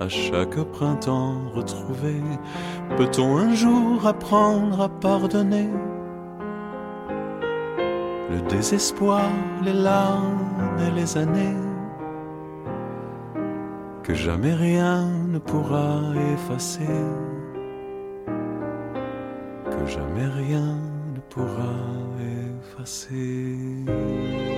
à 0.02 0.10
chaque 0.10 0.62
printemps 0.74 1.38
retrouvé, 1.56 2.16
peut-on 2.98 3.38
un 3.38 3.54
jour 3.54 4.06
apprendre 4.06 4.82
à 4.82 4.90
pardonner 4.90 5.70
Le 8.32 8.42
désespoir, 8.50 9.32
les 9.64 9.72
larmes 9.72 10.60
et 10.86 10.92
les 11.00 11.18
années, 11.18 11.62
que 14.04 14.14
jamais 14.14 14.56
rien 14.56 15.08
ne 15.30 15.40
pourra 15.40 16.02
effacer, 16.34 17.00
que 19.72 19.86
jamais 19.88 20.28
rien 20.44 20.76
pourra 21.30 21.72
effacer. 22.20 24.49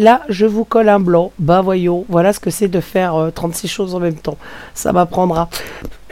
Là, 0.00 0.22
je 0.28 0.46
vous 0.46 0.64
colle 0.64 0.88
un 0.88 0.98
blanc. 0.98 1.30
Bah 1.38 1.60
voyons, 1.60 2.04
voilà 2.08 2.32
ce 2.32 2.40
que 2.40 2.50
c'est 2.50 2.68
de 2.68 2.80
faire 2.80 3.14
euh, 3.14 3.30
36 3.30 3.68
choses 3.68 3.94
en 3.94 4.00
même 4.00 4.14
temps. 4.14 4.38
Ça 4.74 4.92
m'apprendra. 4.92 5.48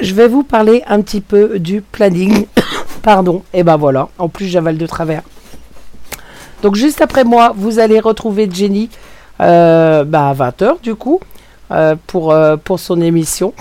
Je 0.01 0.15
vais 0.15 0.29
vous 0.29 0.45
parler 0.45 0.85
un 0.87 1.01
petit 1.01 1.21
peu 1.21 1.59
du 1.59 1.81
planning. 1.81 2.47
Pardon. 3.03 3.43
Et 3.53 3.65
ben 3.65 3.77
voilà. 3.77 4.09
En 4.19 4.29
plus, 4.29 4.47
j'avale 4.47 4.79
de 4.79 4.87
travers. 4.87 5.23
Donc 6.63 6.75
juste 6.75 7.01
après 7.01 7.25
moi, 7.25 7.53
vous 7.57 7.79
allez 7.79 8.01
retrouver 8.01 8.49
Jenny 8.53 8.91
euh, 9.41 10.05
bah, 10.05 10.31
à 10.31 10.35
20h 10.35 10.83
du 10.83 10.97
coup 10.97 11.21
euh, 11.71 11.95
pour, 12.07 12.33
euh, 12.33 12.57
pour 12.57 12.81
son 12.81 13.01
émission. 13.01 13.53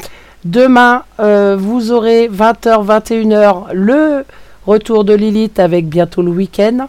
Demain, 0.46 1.04
euh, 1.20 1.56
vous 1.60 1.92
aurez 1.92 2.30
20h, 2.30 2.86
21h 2.86 3.74
le 3.74 4.24
retour 4.66 5.04
de 5.04 5.14
Lilith 5.14 5.60
avec 5.60 5.88
bientôt 5.88 6.22
le 6.22 6.32
week-end. 6.32 6.88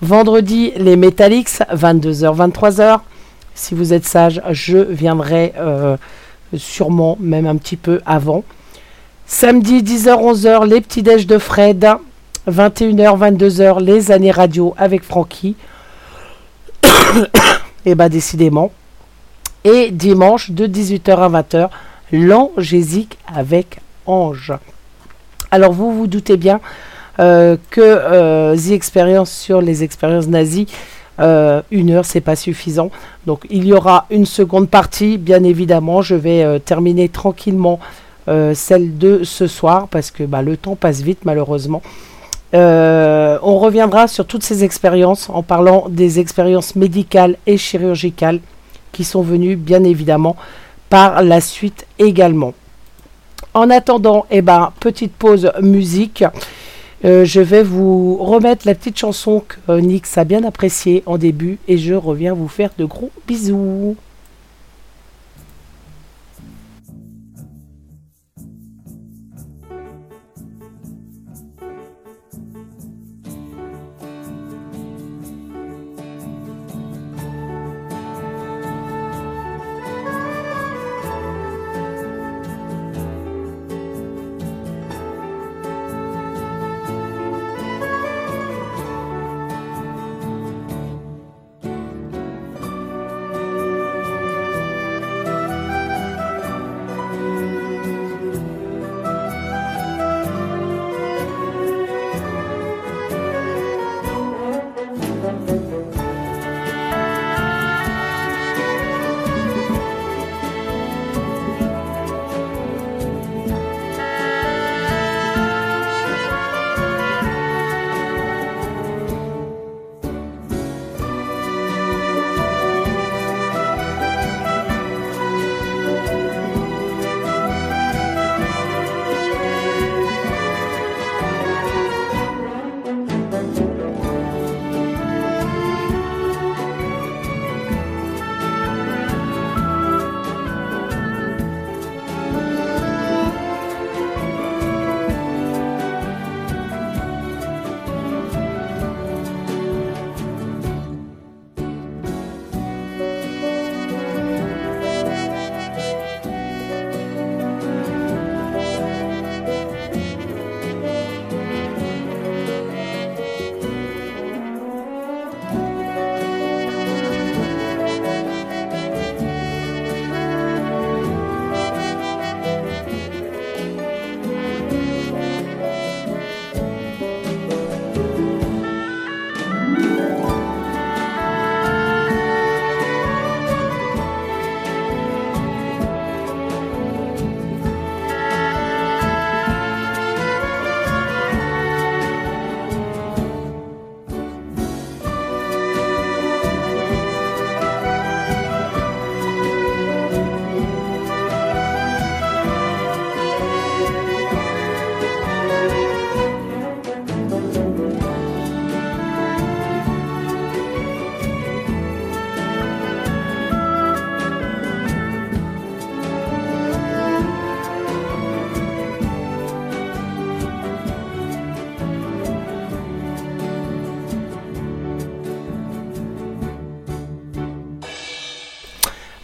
Vendredi, 0.00 0.72
les 0.76 0.94
Metallics, 0.94 1.58
22h, 1.72 2.50
23h. 2.50 3.00
Si 3.56 3.74
vous 3.74 3.92
êtes 3.92 4.04
sage, 4.04 4.40
je 4.50 4.78
viendrai 4.78 5.52
euh, 5.58 5.96
sûrement 6.56 7.16
même 7.18 7.46
un 7.46 7.56
petit 7.56 7.76
peu 7.76 8.00
avant. 8.06 8.44
Samedi, 9.26 9.82
10h, 9.82 10.34
11h, 10.34 10.68
les 10.68 10.80
petits 10.80 11.02
déj 11.02 11.26
de 11.26 11.38
Fred. 11.38 11.84
21h, 12.48 13.18
22h, 13.18 13.82
les 13.82 14.12
années 14.12 14.30
radio 14.30 14.72
avec 14.78 15.02
Francky. 15.02 15.56
Et 17.84 17.96
bah 17.96 18.08
décidément. 18.08 18.70
Et 19.64 19.90
dimanche, 19.90 20.52
de 20.52 20.68
18h 20.68 21.16
à 21.16 21.42
20h, 21.42 21.70
l'angésique 22.12 23.18
avec 23.26 23.80
Ange. 24.06 24.52
Alors 25.50 25.72
vous 25.72 25.92
vous 25.92 26.06
doutez 26.06 26.36
bien 26.36 26.60
que 27.18 27.80
euh, 27.80 28.56
The 28.56 28.70
Experience 28.70 29.30
sur 29.30 29.60
les 29.60 29.82
expériences 29.82 30.28
nazies, 30.28 30.68
euh, 31.20 31.62
une 31.70 31.90
heure, 31.90 32.04
c'est 32.04 32.20
pas 32.20 32.36
suffisant. 32.36 32.90
Donc 33.26 33.46
il 33.50 33.66
y 33.66 33.72
aura 33.72 34.06
une 34.10 34.26
seconde 34.26 34.68
partie, 34.68 35.18
bien 35.18 35.42
évidemment. 35.42 36.02
Je 36.02 36.14
vais 36.14 36.44
euh, 36.44 36.58
terminer 36.58 37.08
tranquillement 37.08 37.80
euh, 38.28 38.54
celle 38.54 38.98
de 38.98 39.24
ce 39.24 39.46
soir 39.46 39.88
parce 39.88 40.10
que 40.10 40.22
bah, 40.22 40.42
le 40.42 40.56
temps 40.56 40.76
passe 40.76 41.00
vite, 41.00 41.20
malheureusement. 41.24 41.82
Euh, 42.54 43.38
on 43.42 43.58
reviendra 43.58 44.08
sur 44.08 44.26
toutes 44.26 44.42
ces 44.42 44.64
expériences 44.64 45.28
en 45.28 45.42
parlant 45.42 45.86
des 45.90 46.18
expériences 46.18 46.76
médicales 46.76 47.36
et 47.46 47.58
chirurgicales 47.58 48.40
qui 48.92 49.04
sont 49.04 49.22
venues, 49.22 49.56
bien 49.56 49.84
évidemment, 49.84 50.36
par 50.88 51.22
la 51.22 51.40
suite 51.40 51.86
également. 51.98 52.54
En 53.54 53.70
attendant, 53.70 54.24
eh 54.30 54.40
ben, 54.40 54.72
petite 54.80 55.12
pause 55.12 55.50
musique. 55.60 56.24
Euh, 57.04 57.24
je 57.24 57.40
vais 57.40 57.62
vous 57.62 58.16
remettre 58.16 58.66
la 58.66 58.74
petite 58.74 58.98
chanson 58.98 59.44
que 59.46 59.56
euh, 59.68 59.80
Nix 59.80 60.18
a 60.18 60.24
bien 60.24 60.42
appréciée 60.42 61.04
en 61.06 61.16
début 61.16 61.58
et 61.68 61.78
je 61.78 61.94
reviens 61.94 62.34
vous 62.34 62.48
faire 62.48 62.70
de 62.76 62.84
gros 62.84 63.10
bisous. 63.26 63.96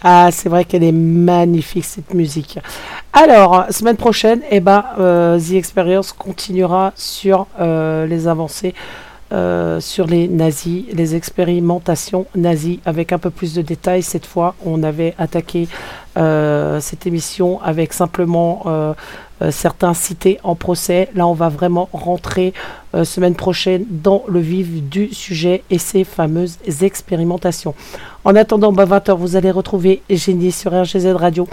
Ah, 0.07 0.29
c'est 0.31 0.51
vrai 0.51 0.67
qu'elle 0.67 0.85
est 0.85 0.93
magnifique 0.93 1.87
cette 1.87 2.13
musique. 2.13 2.59
Alors, 3.15 3.65
semaine 3.71 3.97
prochaine, 3.97 4.43
eh 4.51 4.61
ben, 4.61 4.85
euh, 5.01 5.41
The 5.41 5.53
Experience 5.53 6.13
continuera 6.13 6.93
sur 6.95 7.47
euh, 7.59 8.07
les 8.07 8.29
avancées 8.29 8.75
euh, 9.33 9.81
sur 9.81 10.07
les 10.07 10.29
nazis, 10.29 10.85
les 10.93 11.15
expérimentations 11.15 12.27
nazies, 12.35 12.81
avec 12.85 13.15
un 13.15 13.19
peu 13.19 13.31
plus 13.31 13.55
de 13.55 13.63
détails. 13.63 14.03
Cette 14.03 14.27
fois, 14.27 14.55
on 14.67 14.83
avait 14.83 15.15
attaqué 15.17 15.69
cette 16.15 17.07
émission 17.07 17.61
avec 17.63 17.93
simplement 17.93 18.95
certains 19.51 19.95
cités 19.95 20.39
en 20.43 20.55
procès. 20.55 21.09
Là, 21.15 21.27
on 21.27 21.35
va 21.35 21.49
vraiment 21.49 21.89
rentrer 21.93 22.53
semaine 23.03 23.35
prochaine 23.35 23.85
dans 23.91 24.23
le 24.29 24.41
vif 24.41 24.69
du 24.71 25.13
sujet 25.13 25.65
et 25.71 25.79
ces 25.79 26.05
fameuses 26.05 26.59
expérimentations. 26.83 27.75
En 28.25 28.37
attendant, 28.37 28.73
20h, 28.73 29.07
bah, 29.07 29.15
vous 29.15 29.37
allez 29.37 29.51
retrouver 29.51 30.03
Génie 30.09 30.53
sur 30.53 30.73
RGZ 30.73 31.09
Radio. 31.15 31.47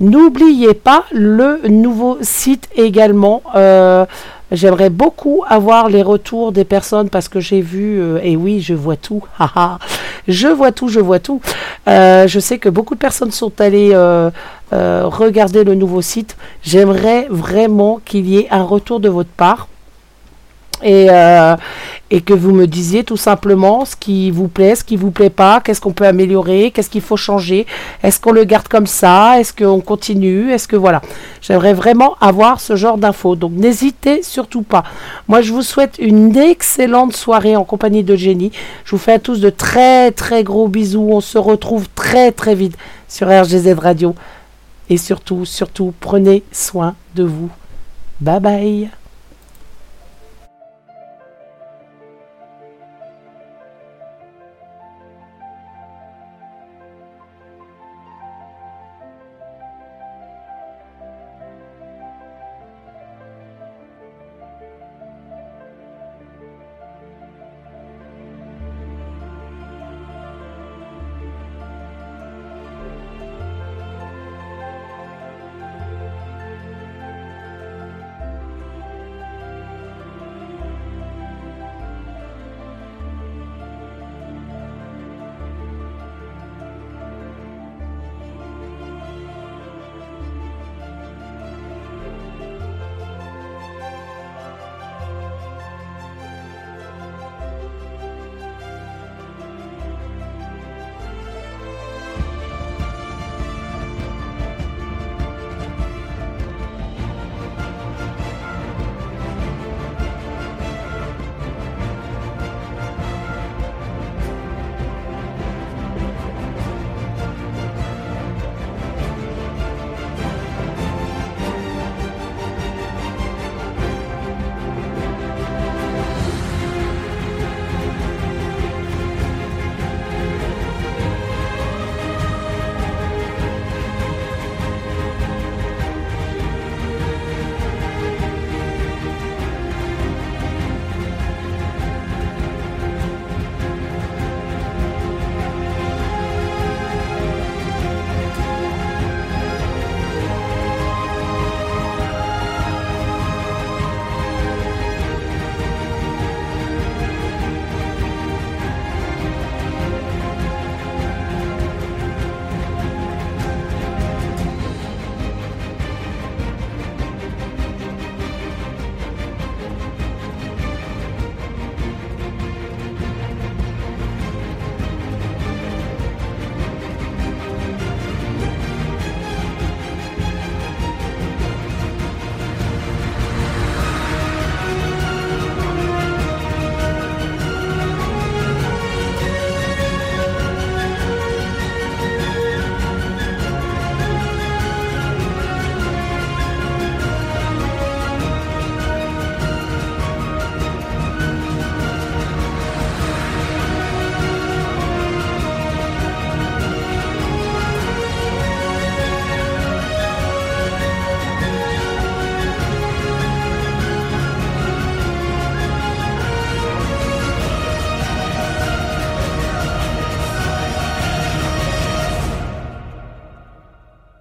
N'oubliez 0.00 0.74
pas 0.74 1.04
le 1.12 1.60
nouveau 1.68 2.18
site 2.22 2.68
également. 2.76 3.42
Euh, 3.54 4.06
j'aimerais 4.52 4.90
beaucoup 4.90 5.44
avoir 5.48 5.88
les 5.88 6.02
retours 6.02 6.52
des 6.52 6.64
personnes 6.64 7.08
parce 7.08 7.28
que 7.28 7.40
j'ai 7.40 7.60
vu, 7.60 8.00
euh, 8.00 8.20
et 8.22 8.36
oui, 8.36 8.60
je 8.60 8.74
vois 8.74 8.96
tout. 8.96 9.24
je 10.28 10.48
vois 10.48 10.72
tout, 10.72 10.88
je 10.88 11.00
vois 11.00 11.18
tout. 11.18 11.40
Euh, 11.88 12.26
je 12.26 12.40
sais 12.40 12.58
que 12.58 12.68
beaucoup 12.68 12.94
de 12.94 13.00
personnes 13.00 13.32
sont 13.32 13.60
allées 13.60 13.96
regarder 14.72 15.64
le 15.64 15.74
nouveau 15.74 16.02
site. 16.02 16.36
J'aimerais 16.62 17.26
vraiment 17.30 18.00
qu'il 18.04 18.28
y 18.28 18.38
ait 18.38 18.48
un 18.50 18.62
retour 18.64 19.00
de 19.00 19.08
votre 19.08 19.30
part 19.30 19.68
et, 20.82 21.08
euh, 21.10 21.56
et 22.10 22.20
que 22.20 22.32
vous 22.32 22.52
me 22.52 22.66
disiez 22.66 23.04
tout 23.04 23.16
simplement 23.16 23.84
ce 23.84 23.96
qui 23.96 24.30
vous 24.30 24.48
plaît, 24.48 24.74
ce 24.74 24.84
qui 24.84 24.96
vous 24.96 25.10
plaît 25.10 25.30
pas, 25.30 25.60
qu'est-ce 25.60 25.80
qu'on 25.80 25.92
peut 25.92 26.06
améliorer, 26.06 26.70
qu'est-ce 26.70 26.90
qu'il 26.90 27.02
faut 27.02 27.16
changer, 27.16 27.66
est-ce 28.02 28.20
qu'on 28.20 28.32
le 28.32 28.44
garde 28.44 28.68
comme 28.68 28.86
ça, 28.86 29.38
est-ce 29.38 29.52
qu'on 29.52 29.80
continue, 29.80 30.50
est-ce 30.50 30.68
que 30.68 30.76
voilà. 30.76 31.02
J'aimerais 31.42 31.74
vraiment 31.74 32.16
avoir 32.20 32.60
ce 32.60 32.76
genre 32.76 32.98
d'infos. 32.98 33.36
Donc 33.36 33.52
n'hésitez 33.52 34.22
surtout 34.22 34.62
pas. 34.62 34.84
Moi 35.26 35.42
je 35.42 35.52
vous 35.52 35.62
souhaite 35.62 35.96
une 35.98 36.36
excellente 36.36 37.14
soirée 37.14 37.56
en 37.56 37.64
compagnie 37.64 38.04
de 38.04 38.16
Jenny. 38.16 38.52
Je 38.84 38.92
vous 38.92 38.98
fais 38.98 39.12
à 39.12 39.18
tous 39.18 39.40
de 39.40 39.50
très 39.50 40.10
très 40.12 40.44
gros 40.44 40.68
bisous. 40.68 41.08
On 41.10 41.20
se 41.20 41.38
retrouve 41.38 41.88
très 41.94 42.32
très 42.32 42.54
vite 42.54 42.76
sur 43.08 43.28
RGZ 43.28 43.74
Radio. 43.78 44.14
Et 44.90 44.96
surtout, 44.96 45.44
surtout, 45.44 45.92
prenez 46.00 46.42
soin 46.52 46.94
de 47.14 47.24
vous. 47.24 47.50
Bye 48.20 48.40
bye 48.40 48.97